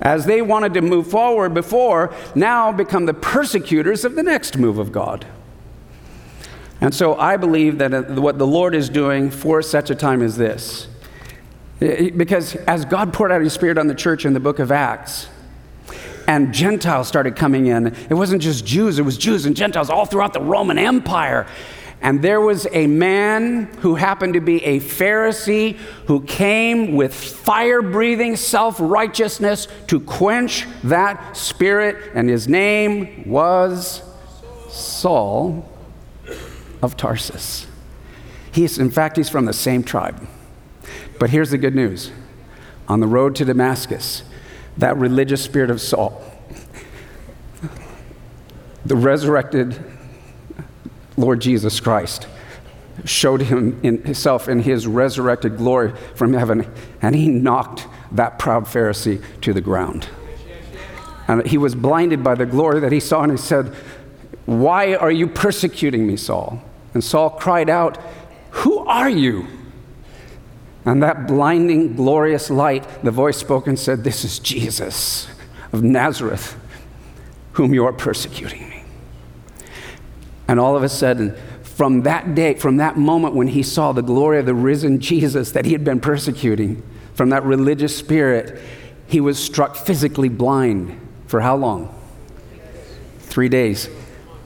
as 0.00 0.26
they 0.26 0.42
wanted 0.42 0.74
to 0.74 0.82
move 0.82 1.06
forward 1.06 1.54
before, 1.54 2.14
now 2.34 2.70
become 2.72 3.06
the 3.06 3.14
persecutors 3.14 4.04
of 4.04 4.14
the 4.14 4.22
next 4.22 4.58
move 4.58 4.78
of 4.78 4.92
God. 4.92 5.26
And 6.80 6.94
so 6.94 7.14
I 7.14 7.36
believe 7.36 7.78
that 7.78 7.94
uh, 7.94 8.02
what 8.20 8.38
the 8.38 8.46
Lord 8.46 8.74
is 8.74 8.88
doing 8.88 9.30
for 9.30 9.62
such 9.62 9.88
a 9.88 9.94
time 9.94 10.22
as 10.22 10.36
this 10.36 10.88
because 11.80 12.54
as 12.56 12.84
God 12.84 13.12
poured 13.12 13.32
out 13.32 13.40
his 13.40 13.52
spirit 13.52 13.78
on 13.78 13.86
the 13.86 13.94
church 13.94 14.24
in 14.24 14.32
the 14.32 14.40
book 14.40 14.58
of 14.58 14.70
Acts, 14.70 15.28
and 16.26 16.54
Gentiles 16.54 17.06
started 17.06 17.36
coming 17.36 17.66
in, 17.66 17.88
it 17.88 18.14
wasn't 18.14 18.40
just 18.40 18.64
Jews, 18.64 18.98
it 18.98 19.02
was 19.02 19.18
Jews 19.18 19.44
and 19.44 19.54
Gentiles 19.54 19.90
all 19.90 20.06
throughout 20.06 20.32
the 20.32 20.40
Roman 20.40 20.78
Empire. 20.78 21.46
And 22.04 22.20
there 22.20 22.42
was 22.42 22.66
a 22.70 22.86
man 22.86 23.64
who 23.78 23.94
happened 23.94 24.34
to 24.34 24.40
be 24.40 24.62
a 24.62 24.78
Pharisee 24.78 25.76
who 26.06 26.20
came 26.20 26.92
with 26.92 27.14
fire 27.14 27.80
breathing 27.80 28.36
self 28.36 28.76
righteousness 28.78 29.66
to 29.86 30.00
quench 30.00 30.66
that 30.82 31.34
spirit, 31.34 32.12
and 32.14 32.28
his 32.28 32.46
name 32.46 33.24
was 33.26 34.02
Saul 34.68 35.66
of 36.82 36.94
Tarsus. 36.94 37.66
He's, 38.52 38.78
in 38.78 38.90
fact, 38.90 39.16
he's 39.16 39.30
from 39.30 39.46
the 39.46 39.54
same 39.54 39.82
tribe. 39.82 40.28
But 41.18 41.30
here's 41.30 41.52
the 41.52 41.58
good 41.58 41.74
news 41.74 42.12
on 42.86 43.00
the 43.00 43.06
road 43.06 43.34
to 43.36 43.46
Damascus, 43.46 44.24
that 44.76 44.94
religious 44.98 45.42
spirit 45.42 45.70
of 45.70 45.80
Saul, 45.80 46.22
the 48.84 48.94
resurrected 48.94 49.82
Lord 51.16 51.40
Jesus 51.40 51.80
Christ, 51.80 52.26
showed 53.04 53.42
him 53.42 53.80
himself 53.82 54.48
in 54.48 54.60
his 54.60 54.86
resurrected 54.86 55.56
glory 55.56 55.92
from 56.14 56.32
heaven, 56.32 56.70
and 57.02 57.14
he 57.14 57.28
knocked 57.28 57.86
that 58.12 58.38
proud 58.38 58.64
Pharisee 58.64 59.22
to 59.40 59.52
the 59.52 59.60
ground. 59.60 60.08
And 61.26 61.46
he 61.46 61.58
was 61.58 61.74
blinded 61.74 62.22
by 62.22 62.34
the 62.34 62.46
glory 62.46 62.80
that 62.80 62.92
he 62.92 63.00
saw, 63.00 63.22
and 63.22 63.32
he 63.32 63.38
said, 63.38 63.74
Why 64.46 64.94
are 64.94 65.10
you 65.10 65.26
persecuting 65.26 66.06
me, 66.06 66.16
Saul? 66.16 66.62
And 66.92 67.02
Saul 67.02 67.30
cried 67.30 67.68
out, 67.68 67.98
Who 68.50 68.78
are 68.78 69.08
you? 69.08 69.46
And 70.84 71.02
that 71.02 71.26
blinding, 71.26 71.96
glorious 71.96 72.50
light, 72.50 72.86
the 73.02 73.10
voice 73.10 73.38
spoke 73.38 73.66
and 73.66 73.78
said, 73.78 74.04
This 74.04 74.24
is 74.24 74.38
Jesus 74.38 75.26
of 75.72 75.82
Nazareth, 75.82 76.56
whom 77.52 77.72
you 77.72 77.86
are 77.86 77.92
persecuting. 77.92 78.73
And 80.46 80.60
all 80.60 80.76
of 80.76 80.82
a 80.82 80.88
sudden, 80.88 81.36
from 81.62 82.02
that 82.02 82.34
day, 82.34 82.54
from 82.54 82.76
that 82.76 82.96
moment 82.96 83.34
when 83.34 83.48
he 83.48 83.62
saw 83.62 83.92
the 83.92 84.02
glory 84.02 84.38
of 84.38 84.46
the 84.46 84.54
risen 84.54 85.00
Jesus 85.00 85.52
that 85.52 85.64
he 85.64 85.72
had 85.72 85.84
been 85.84 86.00
persecuting, 86.00 86.82
from 87.14 87.30
that 87.30 87.44
religious 87.44 87.96
spirit, 87.96 88.60
he 89.06 89.20
was 89.20 89.42
struck 89.42 89.76
physically 89.76 90.28
blind. 90.28 91.00
For 91.26 91.40
how 91.40 91.56
long? 91.56 91.94
Three 93.20 93.48
days. 93.48 93.88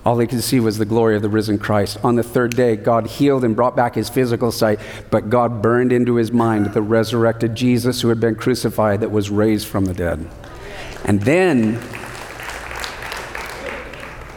All 0.06 0.18
he 0.18 0.26
could 0.26 0.42
see 0.42 0.58
was 0.58 0.78
the 0.78 0.86
glory 0.86 1.16
of 1.16 1.22
the 1.22 1.28
risen 1.28 1.58
Christ. 1.58 1.98
On 2.02 2.14
the 2.14 2.22
third 2.22 2.56
day, 2.56 2.76
God 2.76 3.06
healed 3.06 3.44
and 3.44 3.54
brought 3.54 3.76
back 3.76 3.94
his 3.94 4.08
physical 4.08 4.50
sight, 4.50 4.80
but 5.10 5.28
God 5.28 5.60
burned 5.60 5.92
into 5.92 6.14
his 6.14 6.32
mind 6.32 6.72
the 6.72 6.80
resurrected 6.80 7.54
Jesus 7.54 8.00
who 8.00 8.08
had 8.08 8.20
been 8.20 8.34
crucified 8.34 9.00
that 9.00 9.10
was 9.10 9.28
raised 9.28 9.66
from 9.66 9.84
the 9.84 9.92
dead. 9.92 10.26
And 11.04 11.20
then 11.20 11.78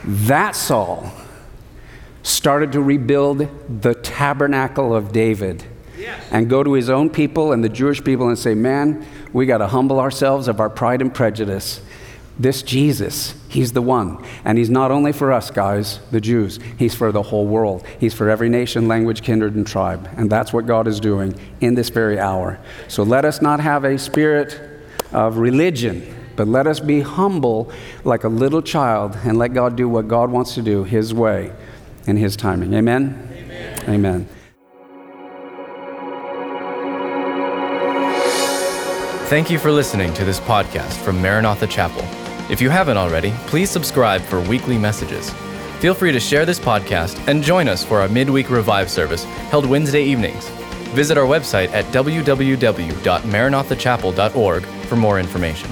that 0.04 0.56
Saul 0.56 1.14
started 2.42 2.72
to 2.72 2.82
rebuild 2.82 3.48
the 3.84 3.94
tabernacle 3.94 4.96
of 4.96 5.12
David 5.12 5.64
and 6.32 6.50
go 6.50 6.64
to 6.64 6.74
his 6.74 6.90
own 6.90 7.08
people 7.08 7.52
and 7.52 7.64
the 7.64 7.70
Jewish 7.70 8.04
people 8.04 8.30
and 8.30 8.40
say, 8.40 8.56
Man, 8.56 9.06
we 9.32 9.46
got 9.46 9.60
to 9.60 9.68
humble 9.68 10.00
ourselves 10.00 10.48
of 10.48 10.60
our 10.60 10.68
pride 10.68 11.04
and 11.04 11.14
prejudice 11.14 11.82
this 12.40 12.64
Jesus, 12.64 13.36
he's 13.48 13.74
the 13.74 13.82
one. 13.84 14.26
And 14.44 14.58
he's 14.58 14.72
not 14.72 14.90
only 14.90 15.12
for 15.12 15.32
us, 15.32 15.52
guys, 15.52 16.00
the 16.10 16.20
Jews, 16.20 16.58
he's 16.80 16.96
for 16.96 17.12
the 17.12 17.22
whole 17.22 17.46
world. 17.46 17.86
He's 18.00 18.16
for 18.16 18.28
every 18.28 18.50
nation, 18.50 18.88
language, 18.88 19.22
kindred, 19.22 19.54
and 19.54 19.68
tribe. 19.68 20.10
And 20.18 20.28
that's 20.28 20.52
what 20.52 20.66
God 20.66 20.88
is 20.88 21.00
doing 21.00 21.40
in 21.60 21.76
this 21.76 21.90
very 21.90 22.20
hour. 22.20 22.60
So 22.88 23.04
let 23.04 23.24
us 23.24 23.40
not 23.40 23.60
have 23.60 23.84
a 23.84 24.00
spirit 24.00 24.60
of 25.12 25.38
religion, 25.38 26.16
but 26.36 26.48
let 26.48 26.66
us 26.66 26.80
be 26.80 27.02
humble 27.02 27.72
like 28.04 28.24
a 28.24 28.30
little 28.30 28.64
child 28.64 29.16
and 29.24 29.38
let 29.38 29.54
God 29.54 29.76
do 29.76 29.88
what 29.88 30.08
God 30.08 30.32
wants 30.32 30.56
to 30.56 30.64
do 30.64 30.84
his 30.84 31.14
way 31.14 31.52
in 32.08 32.18
his 32.18 32.36
timing. 32.36 32.74
Amen? 32.74 33.30
Amen. 33.34 33.90
Amen. 33.90 34.30
Thank 39.30 39.50
you 39.50 39.58
for 39.58 39.72
listening 39.72 40.14
to 40.16 40.26
this 40.26 40.42
podcast 40.42 41.02
from 41.04 41.22
Maranatha 41.22 41.66
Chapel. 41.66 42.04
If 42.52 42.60
you 42.60 42.70
haven't 42.70 42.98
already, 42.98 43.32
please 43.48 43.70
subscribe 43.70 44.22
for 44.22 44.42
weekly 44.42 44.78
messages. 44.78 45.30
Feel 45.80 45.94
free 45.94 46.12
to 46.12 46.20
share 46.20 46.46
this 46.46 46.60
podcast 46.60 47.26
and 47.28 47.42
join 47.42 47.70
us 47.70 47.84
for 47.84 48.02
our 48.02 48.10
midweek 48.10 48.50
revive 48.50 48.92
service 48.92 49.24
held 49.24 49.66
Wednesday 49.66 50.04
evenings. 50.04 50.50
Visit 50.94 51.18
our 51.18 51.26
website 51.26 51.72
at 51.72 51.86
www.maranathachapel.org 51.86 54.66
for 54.66 54.96
more 54.98 55.20
information. 55.20 55.72